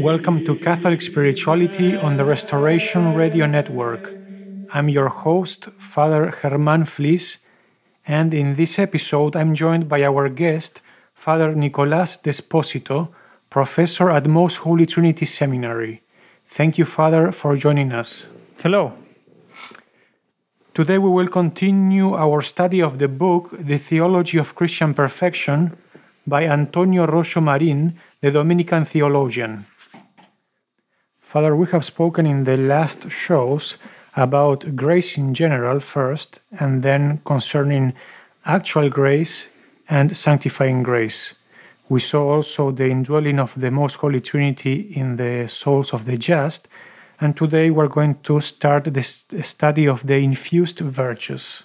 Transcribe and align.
Welcome 0.00 0.46
to 0.46 0.56
Catholic 0.56 1.02
Spirituality 1.02 1.96
on 1.96 2.16
the 2.16 2.24
Restoration 2.24 3.14
Radio 3.14 3.44
Network. 3.44 4.19
I'm 4.72 4.88
your 4.88 5.08
host, 5.08 5.68
Father 5.78 6.30
Herman 6.30 6.84
Fliess, 6.84 7.38
and 8.06 8.32
in 8.32 8.54
this 8.54 8.78
episode 8.78 9.34
I'm 9.34 9.52
joined 9.52 9.88
by 9.88 10.04
our 10.04 10.28
guest, 10.28 10.80
Father 11.12 11.56
Nicolas 11.56 12.18
Desposito, 12.22 13.08
professor 13.50 14.10
at 14.10 14.28
Most 14.28 14.58
Holy 14.58 14.86
Trinity 14.86 15.26
Seminary. 15.26 16.02
Thank 16.50 16.78
you, 16.78 16.84
Father, 16.84 17.32
for 17.32 17.56
joining 17.56 17.90
us. 17.90 18.26
Hello. 18.58 18.92
Today 20.72 20.98
we 20.98 21.10
will 21.10 21.26
continue 21.28 22.14
our 22.14 22.40
study 22.40 22.80
of 22.80 23.00
the 23.00 23.08
book 23.08 23.50
The 23.58 23.78
Theology 23.78 24.38
of 24.38 24.54
Christian 24.54 24.94
Perfection 24.94 25.76
by 26.28 26.44
Antonio 26.44 27.08
Royo 27.08 27.42
Marin, 27.42 27.98
the 28.20 28.30
Dominican 28.30 28.84
theologian. 28.84 29.66
Father, 31.20 31.56
we 31.56 31.66
have 31.72 31.84
spoken 31.84 32.24
in 32.24 32.44
the 32.44 32.56
last 32.56 33.10
shows 33.10 33.76
about 34.16 34.76
grace 34.76 35.16
in 35.16 35.34
general 35.34 35.80
first, 35.80 36.40
and 36.58 36.82
then 36.82 37.20
concerning 37.24 37.92
actual 38.44 38.88
grace 38.88 39.46
and 39.88 40.16
sanctifying 40.16 40.82
grace. 40.82 41.34
We 41.88 42.00
saw 42.00 42.36
also 42.36 42.70
the 42.70 42.88
indwelling 42.88 43.38
of 43.40 43.52
the 43.56 43.70
Most 43.70 43.96
Holy 43.96 44.20
Trinity 44.20 44.92
in 44.94 45.16
the 45.16 45.48
souls 45.48 45.92
of 45.92 46.04
the 46.04 46.16
just, 46.16 46.68
and 47.20 47.36
today 47.36 47.70
we're 47.70 47.88
going 47.88 48.16
to 48.22 48.40
start 48.40 48.84
the 48.84 49.02
study 49.42 49.86
of 49.86 50.06
the 50.06 50.14
infused 50.14 50.78
virtues. 50.78 51.62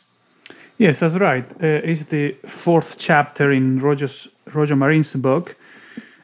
Yes, 0.78 1.00
that's 1.00 1.16
right. 1.16 1.46
Uh, 1.64 1.80
it's 1.84 2.10
the 2.10 2.36
fourth 2.48 2.98
chapter 2.98 3.52
in 3.52 3.80
Royo's, 3.80 4.28
Royo 4.50 4.78
Marin's 4.78 5.14
book, 5.14 5.56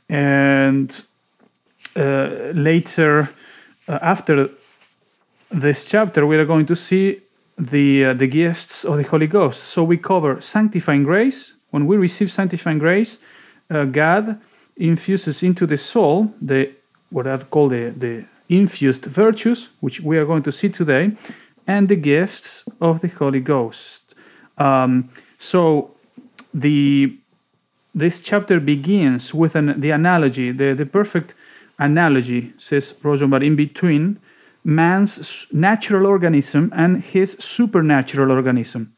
and 0.09 1.03
uh, 1.95 2.51
later, 2.53 3.29
uh, 3.87 3.99
after 4.01 4.49
this 5.51 5.85
chapter, 5.85 6.25
we 6.25 6.37
are 6.37 6.45
going 6.45 6.65
to 6.67 6.75
see 6.75 7.21
the 7.57 8.05
uh, 8.05 8.13
the 8.13 8.27
gifts 8.27 8.85
of 8.85 8.97
the 8.97 9.03
Holy 9.03 9.27
Ghost. 9.27 9.63
So 9.63 9.83
we 9.83 9.97
cover 9.97 10.39
sanctifying 10.41 11.03
grace. 11.03 11.53
When 11.71 11.87
we 11.87 11.97
receive 11.97 12.31
sanctifying 12.31 12.79
grace, 12.79 13.17
uh, 13.69 13.85
God 13.85 14.39
infuses 14.77 15.43
into 15.43 15.65
the 15.65 15.77
soul 15.77 16.33
the 16.41 16.71
what 17.09 17.27
I 17.27 17.37
call 17.37 17.69
the 17.69 17.93
the 17.97 18.25
infused 18.49 19.05
virtues, 19.05 19.69
which 19.81 19.99
we 20.01 20.17
are 20.17 20.25
going 20.25 20.43
to 20.43 20.51
see 20.51 20.69
today, 20.69 21.11
and 21.67 21.87
the 21.87 21.95
gifts 21.95 22.63
of 22.79 23.01
the 23.01 23.07
Holy 23.09 23.39
Ghost. 23.39 24.15
Um, 24.57 25.09
so 25.37 25.91
the 26.53 27.17
this 27.93 28.21
chapter 28.21 28.59
begins 28.59 29.33
with 29.33 29.55
an, 29.55 29.79
the 29.81 29.91
analogy, 29.91 30.51
the, 30.53 30.73
the 30.73 30.85
perfect 30.85 31.33
analogy, 31.79 32.53
says 32.57 32.93
Rosenberg, 33.03 33.43
in 33.43 33.57
between 33.57 34.17
man's 34.63 35.47
natural 35.51 36.05
organism 36.05 36.71
and 36.75 37.01
his 37.01 37.35
supernatural 37.39 38.31
organism. 38.31 38.93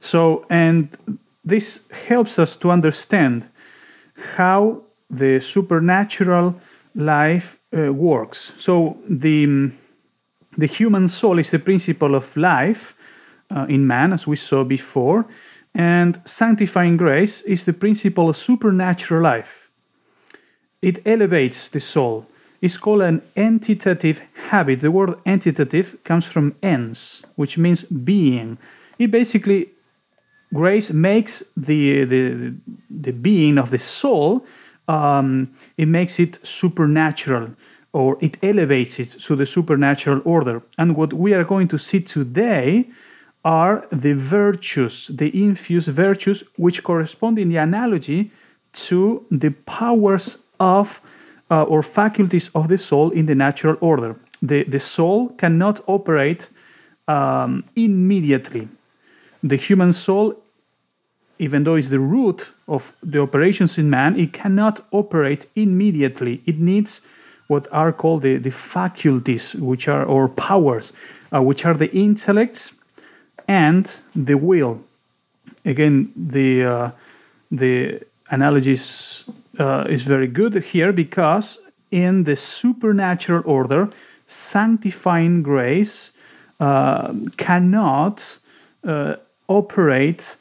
So, 0.00 0.46
and 0.50 0.88
this 1.44 1.80
helps 1.90 2.38
us 2.38 2.56
to 2.56 2.70
understand 2.70 3.46
how 4.36 4.82
the 5.10 5.40
supernatural 5.40 6.54
life 6.94 7.58
uh, 7.76 7.92
works. 7.92 8.52
So, 8.58 8.98
the, 9.08 9.70
the 10.58 10.66
human 10.66 11.08
soul 11.08 11.38
is 11.38 11.50
the 11.50 11.58
principle 11.58 12.14
of 12.14 12.36
life 12.36 12.94
uh, 13.54 13.66
in 13.68 13.86
man, 13.86 14.12
as 14.12 14.26
we 14.26 14.36
saw 14.36 14.64
before, 14.64 15.26
and 15.74 16.20
sanctifying 16.24 16.96
grace 16.96 17.42
is 17.42 17.64
the 17.64 17.72
principle 17.72 18.28
of 18.28 18.36
supernatural 18.36 19.22
life. 19.22 19.70
It 20.82 21.06
elevates 21.06 21.68
the 21.68 21.80
soul. 21.80 22.26
It's 22.60 22.76
called 22.76 23.02
an 23.02 23.22
entitative 23.36 24.20
habit. 24.34 24.80
The 24.80 24.90
word 24.90 25.14
entitative 25.24 26.02
comes 26.04 26.26
from 26.26 26.54
ens, 26.62 27.22
which 27.36 27.56
means 27.56 27.84
being. 27.84 28.58
It 28.98 29.10
basically, 29.10 29.70
grace 30.52 30.90
makes 30.90 31.42
the, 31.56 32.04
the, 32.04 32.54
the 32.90 33.12
being 33.12 33.56
of 33.56 33.70
the 33.70 33.78
soul, 33.78 34.44
um, 34.88 35.48
it 35.78 35.86
makes 35.86 36.18
it 36.18 36.38
supernatural 36.42 37.48
or 37.92 38.18
it 38.20 38.36
elevates 38.42 38.98
it 38.98 39.10
to 39.22 39.34
the 39.36 39.46
supernatural 39.46 40.20
order. 40.24 40.62
And 40.78 40.96
what 40.96 41.12
we 41.12 41.32
are 41.32 41.44
going 41.44 41.68
to 41.68 41.78
see 41.78 42.00
today 42.00 42.88
are 43.44 43.86
the 43.90 44.12
virtues, 44.12 45.10
the 45.12 45.30
infused 45.42 45.88
virtues, 45.88 46.44
which 46.56 46.82
correspond 46.82 47.38
in 47.38 47.48
the 47.48 47.56
analogy 47.56 48.30
to 48.72 49.24
the 49.30 49.50
powers 49.50 50.36
of 50.60 51.00
uh, 51.50 51.62
or 51.64 51.82
faculties 51.82 52.50
of 52.54 52.68
the 52.68 52.78
soul 52.78 53.10
in 53.10 53.26
the 53.26 53.34
natural 53.34 53.76
order. 53.80 54.16
The, 54.42 54.64
the 54.64 54.80
soul 54.80 55.30
cannot 55.30 55.82
operate 55.86 56.48
um, 57.08 57.64
immediately. 57.76 58.68
The 59.42 59.56
human 59.56 59.92
soul, 59.92 60.34
even 61.38 61.64
though 61.64 61.74
it's 61.74 61.88
the 61.88 61.98
root 61.98 62.46
of 62.68 62.92
the 63.02 63.20
operations 63.20 63.78
in 63.78 63.90
man, 63.90 64.18
it 64.18 64.32
cannot 64.32 64.86
operate 64.92 65.46
immediately. 65.56 66.42
It 66.46 66.58
needs 66.58 67.00
what 67.48 67.66
are 67.72 67.92
called 67.92 68.22
the, 68.22 68.36
the 68.36 68.50
faculties, 68.50 69.54
which 69.54 69.88
are 69.88 70.04
or 70.04 70.28
powers, 70.28 70.92
uh, 71.34 71.42
which 71.42 71.64
are 71.64 71.74
the 71.74 71.90
intellects 71.92 72.72
and 73.48 73.92
the 74.14 74.34
will. 74.34 74.78
Again, 75.64 76.12
the 76.16 76.64
uh, 76.64 76.90
the 77.50 78.00
analogies 78.30 79.24
uh, 79.60 79.84
is 79.88 80.02
very 80.02 80.26
good 80.26 80.54
here 80.64 80.92
because 80.92 81.58
in 81.90 82.24
the 82.24 82.34
supernatural 82.34 83.42
order, 83.44 83.88
sanctifying 84.26 85.42
grace 85.42 86.10
uh, 86.60 87.12
cannot 87.36 88.24
uh, 88.84 89.16
operate 89.48 90.36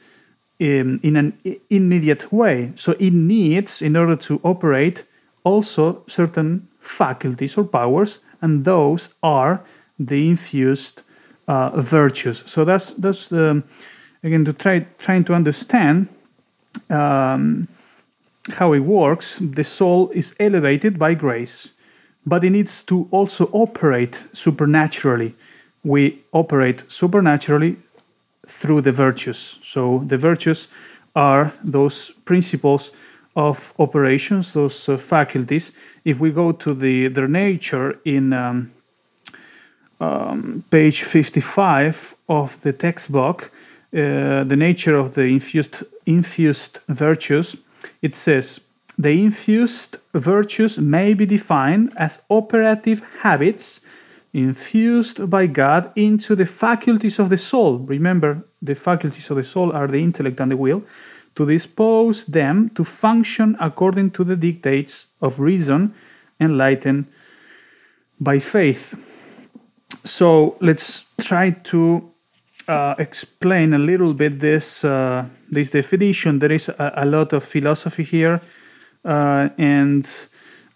in, 0.60 1.00
in 1.04 1.16
an 1.16 1.34
immediate 1.70 2.32
way. 2.32 2.72
So 2.76 2.94
it 2.94 3.14
needs, 3.14 3.82
in 3.82 3.96
order 3.96 4.16
to 4.16 4.40
operate, 4.44 5.04
also 5.44 6.04
certain 6.08 6.68
faculties 6.82 7.58
or 7.58 7.64
powers, 7.64 8.20
and 8.42 8.66
those 8.66 9.10
are 9.22 9.62
the 10.00 10.30
infused 10.30 11.02
uh, 11.48 11.82
virtues. 11.82 12.44
So 12.46 12.64
that's 12.64 12.92
that's 12.98 13.32
um, 13.32 13.64
again 14.24 14.46
to 14.46 14.54
try 14.54 14.86
trying 15.00 15.24
to 15.26 15.34
understand 15.34 16.08
um, 16.90 17.68
how 18.50 18.74
it 18.74 18.80
works. 18.80 19.38
The 19.40 19.64
soul 19.64 20.10
is 20.12 20.34
elevated 20.40 20.98
by 20.98 21.14
grace, 21.14 21.70
but 22.26 22.44
it 22.44 22.52
needs 22.52 22.84
to 22.84 23.08
also 23.12 23.50
operate 23.52 24.18
supernaturally. 24.34 25.36
We 25.84 26.24
operate 26.32 26.84
supernaturally 26.88 27.78
through 28.48 28.82
the 28.82 28.92
virtues. 28.92 29.60
So 29.64 30.04
the 30.08 30.18
virtues 30.18 30.68
are 31.16 31.54
those 31.64 32.12
principles 32.26 32.92
of 33.36 33.74
operations, 33.80 34.54
those 34.54 34.90
uh, 34.90 34.98
faculties. 34.98 35.72
If 36.06 36.20
we 36.20 36.32
go 36.32 36.52
to 36.52 36.74
the 36.74 37.08
their 37.08 37.28
nature 37.28 38.00
in 38.06 38.34
um, 38.34 38.72
um, 40.00 40.64
page 40.70 41.04
55 41.04 42.16
of 42.28 42.58
the 42.62 42.74
textbook, 42.74 43.52
uh, 43.94 44.44
the 44.44 44.56
nature 44.56 44.98
of 44.98 45.14
the 45.14 45.24
infused 45.24 45.84
infused 46.06 46.80
virtues, 46.90 47.56
it 48.02 48.16
says 48.16 48.60
the 48.98 49.12
infused 49.12 49.98
virtues 50.14 50.78
may 50.78 51.14
be 51.14 51.26
defined 51.26 51.94
as 51.98 52.20
operative 52.30 53.02
habits 53.22 53.80
infused 54.34 55.30
by 55.30 55.48
God 55.48 55.92
into 55.96 56.36
the 56.36 56.46
faculties 56.46 57.18
of 57.18 57.30
the 57.30 57.38
soul. 57.38 57.80
Remember, 57.80 58.44
the 58.62 58.76
faculties 58.76 59.30
of 59.30 59.38
the 59.38 59.44
soul 59.44 59.72
are 59.72 59.88
the 59.88 60.04
intellect 60.04 60.40
and 60.40 60.52
the 60.52 60.58
will, 60.58 60.84
to 61.36 61.46
dispose 61.46 62.26
them 62.26 62.70
to 62.76 62.84
function 62.84 63.56
according 63.60 64.12
to 64.12 64.24
the 64.24 64.36
dictates 64.36 65.06
of 65.22 65.40
reason, 65.40 65.94
enlightened 66.40 67.06
by 68.20 68.40
faith. 68.40 68.96
So 70.04 70.58
let's 70.60 71.04
try 71.22 71.52
to 71.52 72.12
uh, 72.70 72.96
explain 73.00 73.74
a 73.74 73.80
little 73.80 74.14
bit 74.14 74.40
this 74.40 74.84
uh, 74.86 75.26
this 75.52 75.72
definition. 75.72 76.40
There 76.40 76.52
is 76.52 76.70
a, 76.70 76.94
a, 76.98 77.06
lot 77.06 77.34
of 77.34 77.44
philosophy 77.44 78.04
here, 78.04 78.40
uh, 79.04 79.50
and 79.58 80.08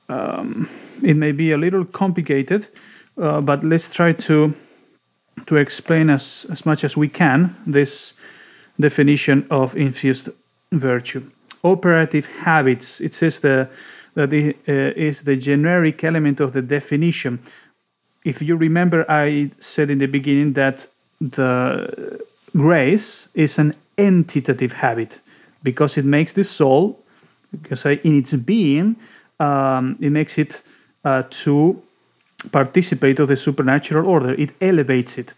um, 0.09 0.67
it 1.03 1.15
may 1.15 1.31
be 1.31 1.51
a 1.51 1.57
little 1.57 1.85
complicated, 1.85 2.67
uh, 3.21 3.41
but 3.41 3.63
let's 3.63 3.89
try 3.89 4.13
to 4.13 4.53
to 5.45 5.55
explain 5.57 6.09
as 6.09 6.45
as 6.51 6.65
much 6.65 6.83
as 6.83 6.97
we 6.97 7.07
can 7.07 7.55
this 7.67 8.13
definition 8.79 9.45
of 9.51 9.75
infused 9.77 10.29
virtue. 10.71 11.21
Operative 11.63 12.25
habits. 12.25 12.99
It 13.01 13.13
says 13.13 13.39
the 13.39 13.69
that 14.15 14.33
it, 14.33 14.57
uh, 14.67 14.99
is 14.99 15.21
the 15.21 15.35
generic 15.35 16.03
element 16.03 16.39
of 16.39 16.53
the 16.53 16.61
definition. 16.61 17.39
If 18.25 18.41
you 18.41 18.55
remember, 18.55 19.05
I 19.09 19.51
said 19.59 19.91
in 19.91 19.99
the 19.99 20.07
beginning 20.07 20.53
that 20.53 20.87
the 21.31 22.19
grace 22.51 23.27
is 23.33 23.57
an 23.57 23.75
entitative 23.97 24.73
habit 24.73 25.19
because 25.63 25.97
it 25.97 26.05
makes 26.05 26.33
the 26.33 26.43
soul, 26.43 26.99
because 27.61 27.85
in 27.85 28.19
its 28.19 28.33
being, 28.33 28.95
um, 29.39 29.97
it 30.01 30.11
makes 30.11 30.37
it 30.37 30.61
uh, 31.05 31.23
to 31.29 31.81
participate 32.51 33.19
of 33.19 33.29
the 33.29 33.37
supernatural 33.37 34.07
order. 34.07 34.33
It 34.33 34.51
elevates 34.61 35.17
it. 35.17 35.33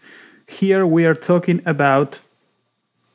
Here 0.48 0.86
we 0.86 1.04
are 1.04 1.14
talking 1.14 1.62
about 1.66 2.18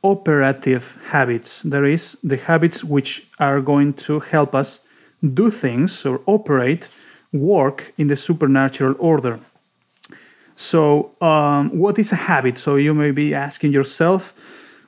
operative 0.03 0.97
habits. 1.09 1.61
There 1.63 1.85
is 1.85 2.17
the 2.23 2.37
habits 2.37 2.83
which 2.83 3.27
are 3.39 3.61
going 3.61 3.93
to 4.05 4.19
help 4.19 4.55
us 4.55 4.79
do 5.33 5.51
things 5.51 6.05
or 6.05 6.21
operate, 6.25 6.87
work 7.33 7.93
in 7.97 8.07
the 8.07 8.17
supernatural 8.17 8.95
order. 8.99 9.39
So, 10.55 11.11
um, 11.21 11.77
what 11.77 11.97
is 11.99 12.11
a 12.11 12.15
habit? 12.15 12.57
So, 12.57 12.75
you 12.75 12.93
may 12.93 13.11
be 13.11 13.33
asking 13.33 13.73
yourself, 13.73 14.33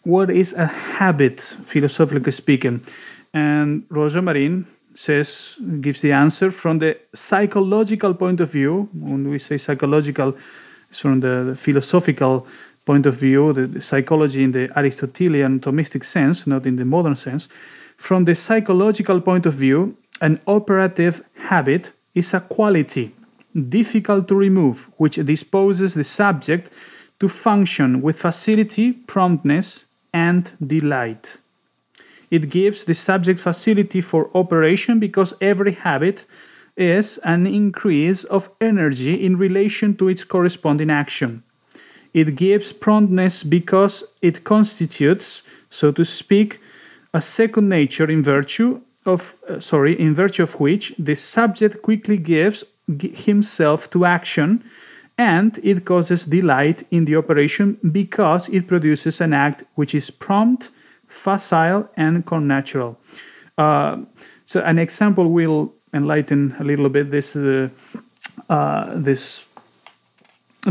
what 0.03 0.29
is 0.29 0.53
a 0.53 0.67
habit, 0.67 1.41
philosophically 1.41 2.31
speaking? 2.31 2.85
And 3.33 3.87
Royo 3.89 4.23
Marin 4.23 4.67
says, 4.95 5.55
gives 5.81 6.01
the 6.01 6.11
answer 6.11 6.51
from 6.51 6.79
the 6.79 6.97
psychological 7.15 8.13
point 8.13 8.39
of 8.39 8.51
view. 8.51 8.89
When 8.93 9.29
we 9.29 9.39
say 9.39 9.57
psychological, 9.57 10.35
it's 10.89 10.99
from 10.99 11.21
the, 11.21 11.45
the 11.49 11.55
philosophical 11.55 12.45
point 12.85 13.05
of 13.05 13.15
view, 13.15 13.53
the, 13.53 13.67
the, 13.67 13.81
psychology 13.81 14.43
in 14.43 14.51
the 14.51 14.69
Aristotelian 14.77 15.59
Thomistic 15.59 16.05
sense, 16.05 16.45
not 16.45 16.65
in 16.65 16.75
the 16.75 16.85
modern 16.85 17.15
sense. 17.15 17.47
From 17.97 18.25
the 18.25 18.35
psychological 18.35 19.21
point 19.21 19.45
of 19.45 19.53
view, 19.53 19.97
an 20.21 20.39
operative 20.47 21.23
habit 21.35 21.91
is 22.13 22.33
a 22.33 22.41
quality 22.41 23.15
difficult 23.69 24.27
to 24.27 24.35
remove, 24.35 24.89
which 24.97 25.15
disposes 25.15 25.93
the 25.93 26.03
subject 26.03 26.71
to 27.19 27.29
function 27.29 28.01
with 28.01 28.19
facility, 28.19 28.91
promptness, 28.91 29.85
and 30.13 30.51
delight. 30.65 31.37
It 32.31 32.49
gives 32.49 32.83
the 32.83 32.95
subject 32.95 33.39
facility 33.39 34.01
for 34.01 34.29
operation 34.35 34.99
because 34.99 35.33
every 35.39 35.73
habit 35.73 36.25
is 36.75 37.19
an 37.23 37.45
increase 37.45 38.23
of 38.23 38.49
energy 38.59 39.23
in 39.23 39.37
relation 39.37 39.95
to 39.97 40.09
its 40.09 40.23
corresponding 40.23 40.89
action. 40.89 41.43
It 42.13 42.35
gives 42.35 42.73
promptness 42.73 43.43
because 43.43 44.03
it 44.21 44.43
constitutes, 44.43 45.43
so 45.69 45.91
to 45.91 46.03
speak, 46.03 46.59
a 47.13 47.21
second 47.21 47.69
nature 47.69 48.09
in 48.09 48.23
virtue 48.23 48.81
of 49.05 49.35
uh, 49.49 49.59
sorry 49.59 49.99
in 49.99 50.15
virtue 50.15 50.43
of 50.43 50.59
which 50.59 50.93
the 50.97 51.15
subject 51.15 51.81
quickly 51.81 52.17
gives 52.17 52.63
himself 53.15 53.89
to 53.91 54.05
action 54.05 54.63
and 55.17 55.59
it 55.63 55.85
causes 55.85 56.25
delight 56.25 56.85
in 56.91 57.05
the 57.05 57.15
operation 57.15 57.77
because 57.91 58.49
it 58.49 58.67
produces 58.67 59.21
an 59.21 59.33
act 59.33 59.63
which 59.75 59.93
is 59.93 60.09
prompt 60.09 60.69
facile 61.07 61.87
and 61.97 62.25
connatural. 62.25 62.95
Uh, 63.57 63.97
so 64.47 64.61
an 64.61 64.79
example 64.79 65.31
will 65.31 65.71
enlighten 65.93 66.55
a 66.59 66.63
little 66.63 66.89
bit 66.89 67.11
this 67.11 67.35
uh, 67.35 67.69
uh, 68.49 68.91
this 68.95 69.41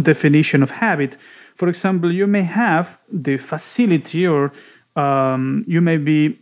definition 0.02 0.62
of 0.62 0.70
habit. 0.70 1.16
For 1.54 1.68
example 1.68 2.12
you 2.12 2.26
may 2.26 2.42
have 2.42 2.98
the 3.12 3.38
facility 3.38 4.26
or 4.26 4.52
um, 4.96 5.64
you 5.68 5.80
may 5.80 5.96
be 5.96 6.38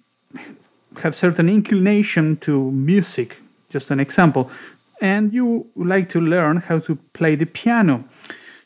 have 1.02 1.14
certain 1.14 1.48
inclination 1.48 2.36
to 2.38 2.70
music. 2.70 3.36
Just 3.68 3.90
an 3.90 4.00
example 4.00 4.50
and 5.00 5.32
you 5.32 5.66
like 5.76 6.08
to 6.08 6.20
learn 6.20 6.56
how 6.56 6.78
to 6.78 6.96
play 7.12 7.36
the 7.36 7.46
piano 7.46 8.04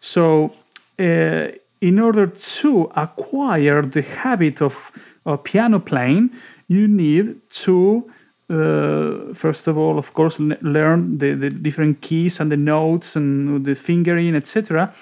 so 0.01 0.53
uh, 0.99 1.49
in 1.81 1.99
order 1.99 2.27
to 2.27 2.91
acquire 2.97 3.83
the 3.83 4.03
habit 4.03 4.63
of, 4.63 4.93
of 5.27 5.43
piano 5.45 5.79
playing 5.79 6.31
you 6.69 6.89
need 6.89 7.37
to 7.51 8.11
uh, 8.51 9.33
first 9.35 9.67
of 9.67 9.79
all 9.79 9.99
of 9.99 10.13
course 10.15 10.39
learn 10.39 11.19
the, 11.19 11.35
the 11.35 11.51
different 11.51 12.01
keys 12.01 12.41
and 12.41 12.51
the 12.53 12.57
notes 12.57 13.17
and 13.17 13.65
the 13.65 13.75
fingering 13.75 14.35
etc 14.35 14.93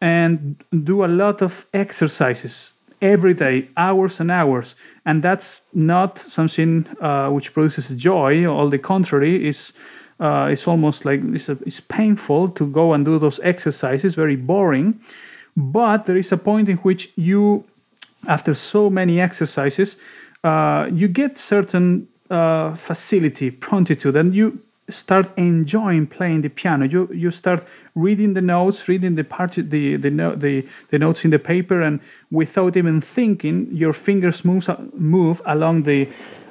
and 0.00 0.62
do 0.84 1.04
a 1.04 1.06
lot 1.06 1.42
of 1.42 1.64
exercises 1.72 2.72
every 3.02 3.34
day, 3.34 3.68
hours 3.76 4.20
and 4.20 4.30
hours. 4.30 4.74
And 5.04 5.22
that's 5.22 5.60
not 5.74 6.18
something 6.18 6.86
uh, 7.00 7.28
which 7.30 7.52
produces 7.52 7.90
joy. 7.96 8.46
All 8.46 8.70
the 8.70 8.78
contrary, 8.78 9.48
is 9.48 9.72
uh, 10.22 10.48
it's 10.52 10.68
almost 10.68 11.04
like 11.04 11.20
it's, 11.34 11.48
a, 11.48 11.58
it's 11.66 11.80
painful 11.80 12.48
to 12.50 12.66
go 12.66 12.92
and 12.94 13.04
do 13.04 13.18
those 13.18 13.40
exercises, 13.42 14.14
very 14.14 14.36
boring. 14.36 15.00
But 15.56 16.06
there 16.06 16.16
is 16.16 16.32
a 16.32 16.36
point 16.36 16.68
in 16.68 16.76
which 16.78 17.10
you, 17.16 17.64
after 18.28 18.54
so 18.54 18.88
many 18.88 19.20
exercises, 19.20 19.96
uh, 20.44 20.88
you 20.92 21.08
get 21.08 21.38
certain 21.38 22.06
uh, 22.30 22.76
facility, 22.76 23.50
promptitude, 23.50 24.16
and 24.16 24.34
you 24.34 24.60
start 24.90 25.30
enjoying 25.36 26.06
playing 26.06 26.42
the 26.42 26.48
piano. 26.48 26.86
You 26.86 27.08
you 27.12 27.30
start 27.30 27.66
reading 27.94 28.34
the 28.34 28.40
notes, 28.40 28.88
reading 28.88 29.16
the 29.16 29.24
part 29.24 29.54
the 29.54 29.96
the 29.96 30.10
the, 30.36 30.66
the 30.90 30.98
notes 30.98 31.24
in 31.24 31.30
the 31.30 31.38
paper, 31.38 31.82
and 31.82 32.00
without 32.30 32.76
even 32.76 33.00
thinking, 33.00 33.68
your 33.72 33.92
fingers 33.92 34.44
move 34.44 34.68
move 34.94 35.42
along 35.46 35.82
the 35.82 36.08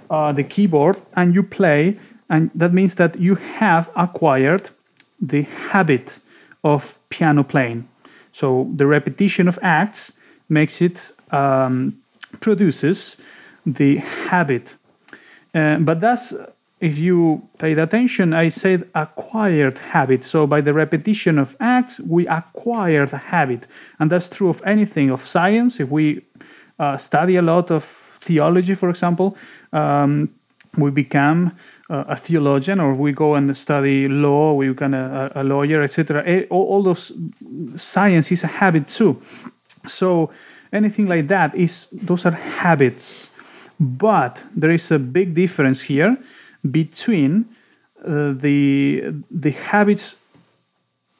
uh, 0.09 0.33
the 0.33 0.43
keyboard, 0.43 0.97
and 1.15 1.33
you 1.33 1.43
play. 1.43 1.97
And 2.31 2.49
that 2.55 2.73
means 2.73 2.95
that 2.95 3.19
you 3.19 3.35
have 3.35 3.89
acquired 3.95 4.69
the 5.21 5.43
habit 5.43 6.17
of 6.63 6.97
piano 7.09 7.43
playing. 7.43 7.87
So 8.31 8.71
the 8.75 8.87
repetition 8.87 9.47
of 9.47 9.59
acts 9.61 10.11
makes 10.47 10.81
it 10.81 11.11
um, 11.31 12.01
produces 12.39 13.17
the 13.65 13.97
habit. 13.97 14.73
Uh, 15.53 15.77
but 15.79 15.99
that's 15.99 16.33
if 16.79 16.97
you 16.97 17.47
paid 17.59 17.77
attention, 17.77 18.33
I 18.33 18.49
said 18.49 18.89
acquired 18.95 19.77
habit. 19.77 20.23
So 20.23 20.47
by 20.47 20.61
the 20.61 20.73
repetition 20.73 21.37
of 21.37 21.55
acts, 21.59 21.99
we 21.99 22.27
acquire 22.27 23.05
the 23.05 23.17
habit. 23.17 23.67
And 23.99 24.09
that's 24.09 24.29
true 24.29 24.49
of 24.49 24.61
anything, 24.65 25.11
of 25.11 25.27
science. 25.27 25.79
If 25.79 25.89
we 25.89 26.25
uh, 26.79 26.97
study 26.97 27.35
a 27.35 27.41
lot 27.41 27.69
of 27.69 27.85
theology, 28.21 28.73
for 28.73 28.89
example, 28.89 29.37
um, 29.73 30.29
we 30.77 30.89
become 30.89 31.51
a 31.91 32.17
theologian, 32.17 32.79
or 32.79 32.93
we 32.93 33.11
go 33.11 33.35
and 33.35 33.55
study 33.57 34.07
law, 34.07 34.53
we 34.53 34.69
become 34.69 34.93
a, 34.93 35.31
a 35.35 35.43
lawyer, 35.43 35.83
etc. 35.83 36.45
All, 36.49 36.63
all 36.63 36.83
those 36.83 37.11
science 37.75 38.31
is 38.31 38.43
a 38.43 38.47
habit 38.47 38.87
too. 38.87 39.21
So 39.87 40.31
anything 40.71 41.07
like 41.07 41.27
that 41.27 41.55
is 41.55 41.87
those 41.91 42.25
are 42.25 42.31
habits. 42.31 43.29
But 43.79 44.41
there 44.55 44.71
is 44.71 44.91
a 44.91 44.99
big 44.99 45.33
difference 45.33 45.81
here 45.81 46.17
between 46.69 47.45
uh, 48.05 48.33
the 48.33 49.13
the 49.29 49.51
habits 49.51 50.15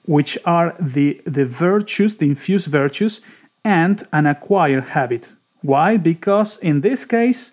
which 0.05 0.37
are 0.45 0.75
the 0.79 1.21
the 1.25 1.45
virtues 1.45 2.15
the 2.15 2.25
infused 2.25 2.67
virtues 2.67 3.21
and 3.63 4.07
an 4.13 4.25
acquired 4.25 4.83
habit 4.83 5.27
why 5.61 5.95
because 5.95 6.57
in 6.57 6.81
this 6.81 7.05
case 7.05 7.51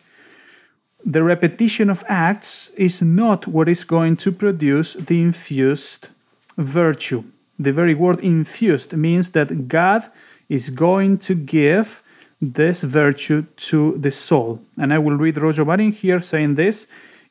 the 1.04 1.22
repetition 1.22 1.88
of 1.90 2.04
acts 2.08 2.70
is 2.76 3.00
not 3.00 3.46
what 3.46 3.68
is 3.68 3.84
going 3.84 4.16
to 4.16 4.32
produce 4.32 4.94
the 4.94 5.20
infused 5.20 6.08
virtue 6.56 7.22
the 7.58 7.72
very 7.72 7.94
word 7.94 8.20
infused 8.20 8.92
means 8.92 9.30
that 9.30 9.68
god 9.68 10.10
is 10.48 10.70
going 10.70 11.16
to 11.18 11.34
give 11.34 12.02
this 12.40 12.82
virtue 12.82 13.44
to 13.56 13.96
the 13.98 14.10
soul 14.10 14.60
and 14.76 14.92
i 14.92 14.98
will 14.98 15.16
read 15.16 15.36
royo 15.36 15.64
marin 15.64 15.92
here 15.92 16.20
saying 16.20 16.54
this 16.54 16.86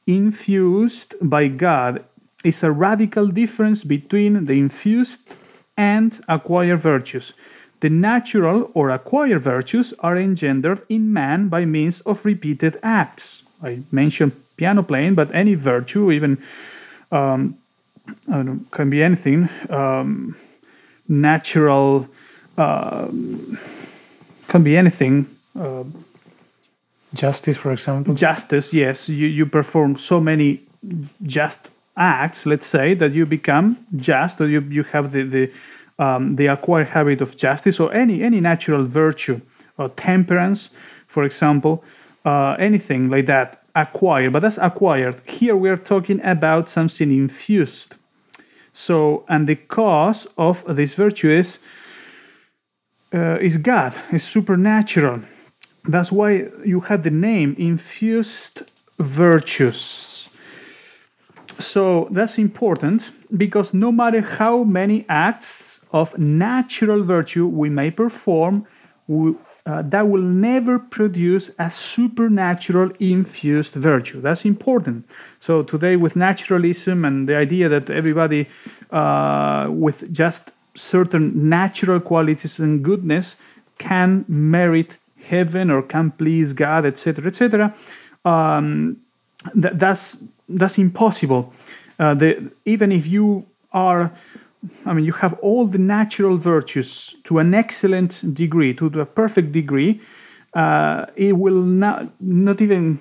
infused 0.08 1.16
by 1.22 1.48
God 1.48 2.04
is 2.44 2.64
a 2.64 2.72
radical 2.72 3.28
difference 3.28 3.84
between 3.84 4.46
the 4.46 4.54
infused 4.54 5.36
and 5.76 6.24
acquired 6.30 6.82
virtues. 6.82 7.34
The 7.82 7.90
natural 7.90 8.72
or 8.74 8.90
acquired 8.90 9.44
virtues 9.44 9.94
are 10.00 10.18
engendered 10.18 10.82
in 10.90 11.14
man 11.14 11.50
by 11.50 11.66
means 11.66 12.00
of 12.02 12.26
repeated 12.26 12.80
acts. 12.82 13.44
I 13.64 13.80
mentioned 13.92 14.32
piano 14.58 14.84
playing, 14.84 15.16
but 15.16 15.34
any 15.34 15.56
virtue, 15.56 16.12
even 16.12 16.38
um, 17.12 17.58
I 18.30 18.32
don't 18.32 18.46
know, 18.46 18.60
can 18.72 18.90
be 18.90 19.04
anything. 19.04 19.50
Um, 19.70 20.36
natural 21.08 22.08
um 22.58 23.58
can 24.48 24.64
be 24.64 24.78
anything. 24.78 25.26
Uh, 25.60 25.84
Justice, 27.14 27.58
for 27.58 27.72
example. 27.72 28.14
justice, 28.14 28.74
yes, 28.74 29.08
you, 29.08 29.28
you 29.28 29.46
perform 29.46 29.98
so 29.98 30.20
many 30.20 30.62
just 31.24 31.60
acts, 31.96 32.46
let's 32.46 32.68
say, 32.68 32.94
that 32.96 33.14
you 33.14 33.26
become 33.26 33.78
just, 33.96 34.40
or 34.42 34.48
you, 34.48 34.62
you 34.62 34.84
have 34.84 35.12
the 35.12 35.24
the, 35.24 36.04
um, 36.04 36.36
the 36.36 36.48
acquired 36.48 36.88
habit 36.88 37.22
of 37.22 37.36
justice, 37.36 37.80
or 37.80 37.94
any 37.94 38.22
any 38.22 38.40
natural 38.42 38.86
virtue, 38.86 39.40
or 39.78 39.90
temperance, 39.90 40.70
for 41.08 41.24
example, 41.24 41.84
uh, 42.28 42.56
anything 42.60 43.10
like 43.10 43.26
that 43.28 43.64
acquired. 43.76 44.34
But 44.34 44.42
that's 44.42 44.58
acquired. 44.58 45.16
Here 45.26 45.56
we 45.56 45.70
are 45.70 45.78
talking 45.78 46.20
about 46.24 46.70
something 46.70 47.10
infused. 47.10 47.96
So, 48.74 49.24
and 49.30 49.48
the 49.48 49.56
cause 49.56 50.28
of 50.38 50.64
this 50.68 50.94
virtue 50.94 51.32
is 51.32 51.60
uh, 53.14 53.38
is 53.40 53.58
God, 53.58 53.94
is 54.12 54.24
supernatural. 54.24 55.22
That's 55.86 56.12
why 56.12 56.50
you 56.66 56.82
had 56.82 57.04
the 57.04 57.16
name 57.30 57.56
infused 57.58 58.64
virtues. 59.00 60.28
So 61.60 62.10
that's 62.12 62.38
important 62.38 63.10
because 63.38 63.74
no 63.74 63.92
matter 63.92 64.22
how 64.22 64.64
many 64.64 65.06
acts 65.08 65.80
of 65.94 66.18
natural 66.18 67.04
virtue 67.04 67.48
we 67.48 67.70
may 67.70 67.90
perform, 67.90 68.68
we, 69.08 69.34
uh, 69.68 69.82
that 69.82 70.08
will 70.08 70.22
never 70.22 70.80
produce 70.80 71.50
a 71.60 71.70
supernatural 71.70 72.90
infused 73.02 73.74
virtue. 73.74 74.22
That's 74.22 74.46
important. 74.46 75.06
So 75.42 75.62
today, 75.62 75.98
with 75.98 76.16
naturalism 76.16 77.04
and 77.04 77.28
the 77.28 77.36
idea 77.36 77.68
that 77.68 77.90
everybody 77.90 78.48
uh, 78.92 79.68
with 79.70 80.12
just 80.14 80.44
certain 80.76 81.50
natural 81.50 82.00
qualities 82.00 82.60
and 82.60 82.82
goodness 82.82 83.36
can 83.78 84.24
merit 84.30 84.96
heaven 85.22 85.70
or 85.70 85.82
can 85.82 86.12
please 86.12 86.54
God, 86.54 86.86
etc., 86.86 87.28
etc. 87.28 87.76
Um, 88.24 88.98
th- 89.62 89.74
that's 89.76 90.16
that's 90.48 90.78
impossible. 90.78 91.54
Uh, 92.00 92.14
the, 92.14 92.52
even 92.66 92.92
if 92.92 93.06
you 93.06 93.46
are, 93.74 94.12
I 94.86 94.94
mean, 94.94 95.06
you 95.06 95.14
have 95.14 95.34
all 95.42 95.68
the 95.68 95.78
natural 95.78 96.38
virtues 96.38 97.16
to 97.26 97.40
an 97.40 97.54
excellent 97.54 98.34
degree, 98.34 98.74
to 98.74 98.90
the 98.90 99.06
perfect 99.06 99.52
degree, 99.52 100.02
uh, 100.54 101.06
it 101.16 101.34
will 101.38 101.62
not 101.62 102.10
not 102.20 102.62
even 102.62 103.00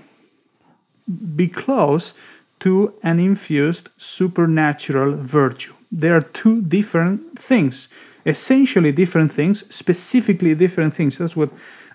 be 1.35 1.49
close 1.49 2.13
to 2.61 2.93
an 3.03 3.21
infused 3.21 3.89
supernatural 3.99 5.17
virtue. 5.17 5.73
There 5.93 6.17
are 6.17 6.23
two 6.23 6.63
different 6.63 7.41
things, 7.41 7.89
essentially 8.27 8.93
different 8.93 9.33
things, 9.33 9.65
specifically 9.71 10.55
different 10.55 10.95
things. 10.95 11.19
That's 11.19 11.37
what 11.37 11.51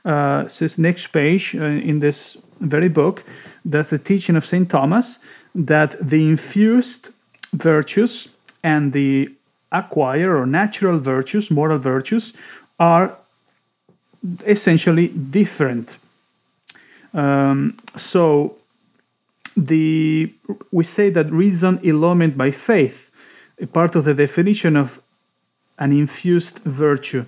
uh, 0.06 0.48
says 0.48 0.77
next 0.77 1.08
page 1.08 1.56
uh, 1.56 1.63
in 1.63 2.00
this 2.00 2.38
very 2.62 2.89
book. 2.89 3.24
That's 3.65 3.89
the 3.89 4.00
teaching 4.00 4.36
of 4.36 4.46
Saint 4.46 4.70
Thomas 4.70 5.20
that 5.53 5.96
the 6.01 6.27
infused 6.27 7.10
virtues 7.53 8.30
and 8.63 8.94
the 8.94 9.30
acquired 9.72 10.36
or 10.36 10.46
natural 10.46 11.00
virtues, 11.00 11.50
moral 11.50 11.80
virtues, 11.80 12.34
are 12.80 13.16
essentially 14.46 15.08
different. 15.08 15.98
Um, 17.13 17.78
so 17.98 18.56
the 19.58 20.34
we 20.72 20.84
say 20.84 21.10
that 21.10 21.32
reason 21.32 21.80
illumined 21.84 22.38
by 22.38 22.51
faith, 22.51 23.10
a 23.60 23.68
part 23.68 23.96
of 23.96 24.06
the 24.06 24.13
definition 24.13 24.75
of 24.75 25.00
an 25.80 25.92
infused 25.92 26.60
virtue. 26.60 27.25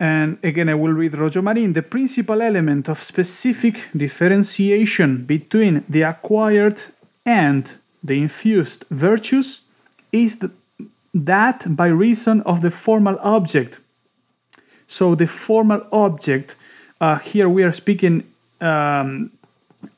And 0.00 0.38
again, 0.42 0.68
I 0.68 0.74
will 0.74 0.92
read 0.92 1.12
Royo 1.12 1.42
Marin. 1.42 1.72
The 1.72 1.82
principal 1.82 2.42
element 2.42 2.88
of 2.88 3.02
specific 3.02 3.76
differentiation 3.96 5.24
between 5.24 5.84
the 5.88 6.02
acquired 6.02 6.82
and 7.24 7.70
the 8.02 8.20
infused 8.20 8.84
virtues 8.90 9.60
is 10.10 10.38
that 11.14 11.76
by 11.76 11.86
reason 11.86 12.42
of 12.42 12.60
the 12.60 12.70
formal 12.70 13.18
object. 13.22 13.78
So, 14.88 15.14
the 15.14 15.26
formal 15.26 15.86
object, 15.92 16.56
uh, 17.00 17.18
here 17.18 17.48
we 17.48 17.62
are 17.62 17.72
speaking 17.72 18.24
um, 18.60 19.30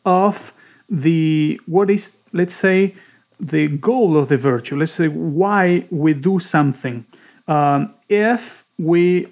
of 0.04 0.52
the 0.88 1.60
what 1.66 1.90
is, 1.90 2.12
let's 2.32 2.54
say, 2.54 2.94
the 3.40 3.68
goal 3.68 4.16
of 4.16 4.28
the 4.28 4.36
virtue. 4.36 4.76
Let's 4.76 4.92
say 4.92 5.08
why 5.08 5.86
we 5.90 6.14
do 6.14 6.38
something. 6.38 7.04
Um, 7.48 7.94
if 8.08 8.64
we 8.78 9.28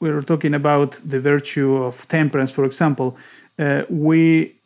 we 0.00 0.10
were 0.10 0.22
talking 0.22 0.54
about 0.54 0.98
the 1.08 1.20
virtue 1.20 1.76
of 1.76 2.08
temperance, 2.08 2.50
for 2.50 2.64
example, 2.64 3.16
uh, 3.58 3.82
we 3.88 4.56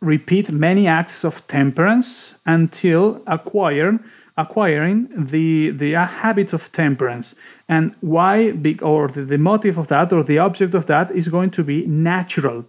repeat 0.00 0.50
many 0.50 0.86
acts 0.86 1.24
of 1.24 1.46
temperance 1.48 2.34
until 2.44 3.22
acquire 3.26 3.98
acquiring 4.38 5.08
the 5.30 5.70
the 5.72 5.92
habit 5.92 6.52
of 6.54 6.72
temperance. 6.72 7.34
And 7.68 7.94
why? 8.00 8.52
Big 8.52 8.82
or 8.82 9.08
the, 9.08 9.24
the 9.24 9.36
motive 9.36 9.76
of 9.76 9.88
that 9.88 10.12
or 10.12 10.22
the 10.22 10.38
object 10.38 10.74
of 10.74 10.86
that 10.86 11.10
is 11.10 11.28
going 11.28 11.50
to 11.50 11.64
be 11.64 11.84
natural. 11.86 12.64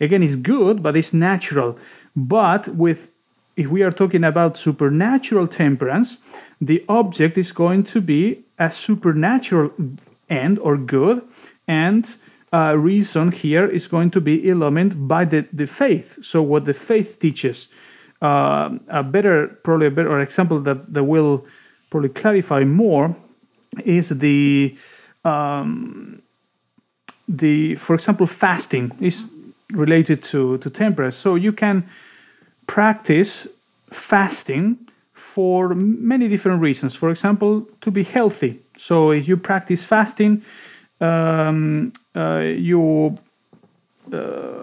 Again 0.00 0.22
it's 0.22 0.34
good 0.36 0.82
but 0.82 0.96
it's 0.96 1.12
natural. 1.12 1.78
But 2.16 2.66
with 2.68 3.08
if 3.56 3.68
we 3.68 3.82
are 3.82 3.92
talking 3.92 4.24
about 4.24 4.56
supernatural 4.56 5.46
temperance 5.46 6.16
the 6.60 6.82
object 6.88 7.36
is 7.36 7.52
going 7.52 7.84
to 7.84 8.00
be 8.00 8.42
a 8.58 8.70
supernatural 8.70 9.70
end 10.30 10.58
or 10.60 10.76
good 10.76 11.20
and 11.68 12.16
uh, 12.52 12.76
reason 12.76 13.32
here 13.32 13.66
is 13.66 13.86
going 13.86 14.10
to 14.10 14.20
be 14.20 14.48
illumined 14.48 15.08
by 15.08 15.24
the, 15.24 15.46
the 15.52 15.66
faith. 15.66 16.18
So 16.22 16.42
what 16.42 16.64
the 16.64 16.74
faith 16.74 17.18
teaches 17.18 17.68
uh, 18.22 18.70
a 18.88 19.02
better 19.02 19.48
probably 19.64 19.88
a 19.88 19.90
better 19.90 20.20
example 20.20 20.60
that, 20.60 20.92
that 20.92 21.04
will 21.04 21.44
probably 21.90 22.08
clarify 22.08 22.64
more 22.64 23.14
is 23.84 24.08
the 24.10 24.76
um, 25.24 26.22
the 27.28 27.74
for 27.76 27.94
example 27.94 28.26
fasting 28.26 28.92
is 29.00 29.24
related 29.72 30.22
to 30.22 30.58
to 30.58 30.70
temperance. 30.70 31.16
So 31.16 31.34
you 31.34 31.52
can 31.52 31.88
practice 32.66 33.46
fasting 33.90 34.78
for 35.14 35.74
many 35.74 36.28
different 36.28 36.60
reasons. 36.60 36.94
For 36.94 37.10
example 37.10 37.66
to 37.80 37.90
be 37.90 38.04
healthy. 38.04 38.60
So 38.78 39.10
if 39.10 39.28
you 39.28 39.36
practice 39.36 39.84
fasting 39.84 40.42
um, 41.00 41.92
uh, 42.14 42.38
you 42.38 43.18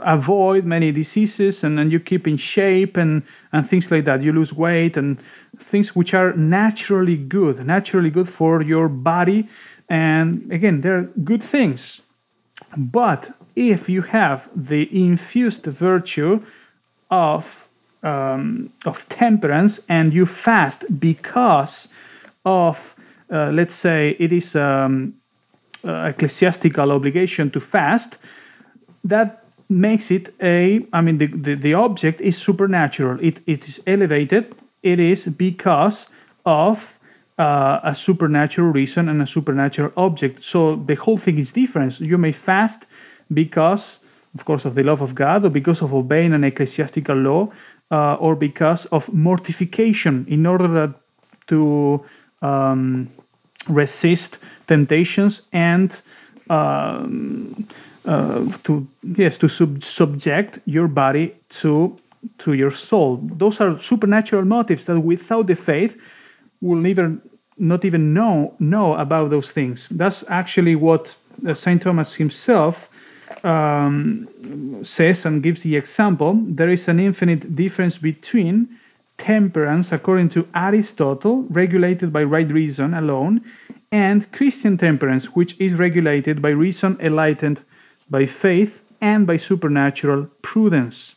avoid 0.04 0.66
many 0.66 0.92
diseases 0.92 1.64
and, 1.64 1.80
and 1.80 1.92
you 1.92 2.00
keep 2.00 2.28
in 2.28 2.38
shape 2.38 2.98
and, 2.98 3.24
and 3.54 3.70
things 3.70 3.92
like 3.92 4.06
that. 4.06 4.24
You 4.24 4.32
lose 4.32 4.54
weight 4.54 4.98
and 4.98 5.18
things 5.60 5.96
which 5.96 6.14
are 6.14 6.34
naturally 6.34 7.18
good, 7.18 7.66
naturally 7.66 8.10
good 8.10 8.30
for 8.30 8.62
your 8.62 8.88
body. 8.88 9.48
And 9.90 10.52
again, 10.52 10.82
they're 10.82 11.04
good 11.24 11.44
things. 11.44 12.02
But 12.78 13.32
if 13.56 13.90
you 13.90 14.02
have 14.04 14.48
the 14.56 14.88
infused 14.92 15.66
virtue 15.66 16.44
of 17.10 17.68
um, 18.04 18.72
of 18.86 19.08
temperance 19.10 19.80
and 19.90 20.14
you 20.14 20.26
fast 20.26 20.86
because 21.00 21.88
of, 22.46 22.96
uh, 23.32 23.52
let's 23.52 23.76
say, 23.76 24.16
it 24.20 24.32
is 24.32 24.56
um, 24.56 25.14
uh, 25.84 26.06
ecclesiastical 26.06 26.92
obligation 26.92 27.52
to 27.52 27.60
fast, 27.60 28.18
that 29.04 29.39
makes 29.70 30.10
it 30.10 30.34
a 30.42 30.86
i 30.94 31.02
mean 31.02 31.18
the, 31.20 31.28
the, 31.28 31.56
the, 31.56 31.74
object 31.74 32.20
is 32.22 32.38
supernatural. 32.38 33.20
It, 33.22 33.40
it 33.46 33.68
is 33.70 33.80
elevated. 33.86 34.56
It 34.82 35.00
is 35.00 35.26
because 35.26 36.08
of 36.46 36.98
uh, 37.38 37.80
a 37.84 37.94
supernatural 37.96 38.70
reason 38.70 39.08
and 39.10 39.22
a 39.22 39.28
supernatural 39.28 39.92
object. 39.96 40.44
So 40.44 40.76
the 40.88 40.96
whole 40.96 41.18
thing 41.18 41.38
is 41.38 41.52
different. 41.52 42.00
You 42.00 42.18
may 42.18 42.32
fast 42.32 42.86
because 43.34 44.00
of 44.36 44.46
course 44.46 44.66
of 44.66 44.76
the 44.76 44.84
love 44.84 45.02
of 45.02 45.16
god 45.16 45.46
or 45.46 45.50
because 45.50 45.82
of 45.82 45.94
obeying 45.94 46.34
an 46.34 46.44
ecclesiastical 46.44 47.16
law 47.16 47.52
uh, 47.92 48.16
or 48.16 48.36
because 48.36 48.86
of 48.88 49.12
mortification. 49.14 50.26
In 50.28 50.46
order 50.46 50.68
that, 50.68 50.94
to 51.48 52.04
um, 52.42 53.10
resist 53.68 54.38
temptations 54.68 55.42
and 55.52 56.00
um, 56.50 57.68
uh, 58.06 58.46
to 58.64 58.88
yes 59.18 59.38
to 59.38 59.48
sub- 59.48 59.84
subject 59.84 60.60
your 60.66 60.88
body 60.88 61.36
to 61.50 61.98
to 62.38 62.54
your 62.54 62.72
soul. 62.72 63.20
Those 63.38 63.62
are 63.62 63.80
supernatural 63.80 64.46
motives 64.46 64.86
that 64.86 65.00
without 65.00 65.48
the 65.48 65.56
faith 65.56 65.98
will 66.62 66.78
never 66.78 67.18
not 67.58 67.86
even 67.86 68.14
know 68.14 68.54
know 68.60 68.96
about 68.96 69.30
those 69.30 69.50
things. 69.52 69.88
That's 69.92 70.24
actually 70.28 70.76
what 70.76 71.16
uh, 71.48 71.54
Saint 71.54 71.82
Thomas 71.82 72.14
himself 72.14 72.90
um, 73.44 74.28
says 74.84 75.26
and 75.26 75.44
gives 75.44 75.62
the 75.62 75.76
example. 75.76 76.40
There 76.48 76.70
is 76.70 76.88
an 76.88 77.00
infinite 77.00 77.56
difference 77.56 77.98
between 77.98 78.68
temperance, 79.18 79.92
according 79.92 80.30
to 80.30 80.48
Aristotle, 80.56 81.44
regulated 81.50 82.12
by 82.12 82.24
right 82.24 82.50
reason 82.50 82.94
alone, 82.94 83.42
and 83.92 84.32
Christian 84.32 84.78
temperance, 84.78 85.26
which 85.36 85.56
is 85.60 85.74
regulated 85.74 86.42
by 86.42 86.50
reason 86.50 86.98
enlightened 87.02 87.60
by 88.10 88.26
faith 88.26 88.82
and 89.02 89.26
by 89.26 89.38
supernatural 89.38 90.28
prudence. 90.42 91.16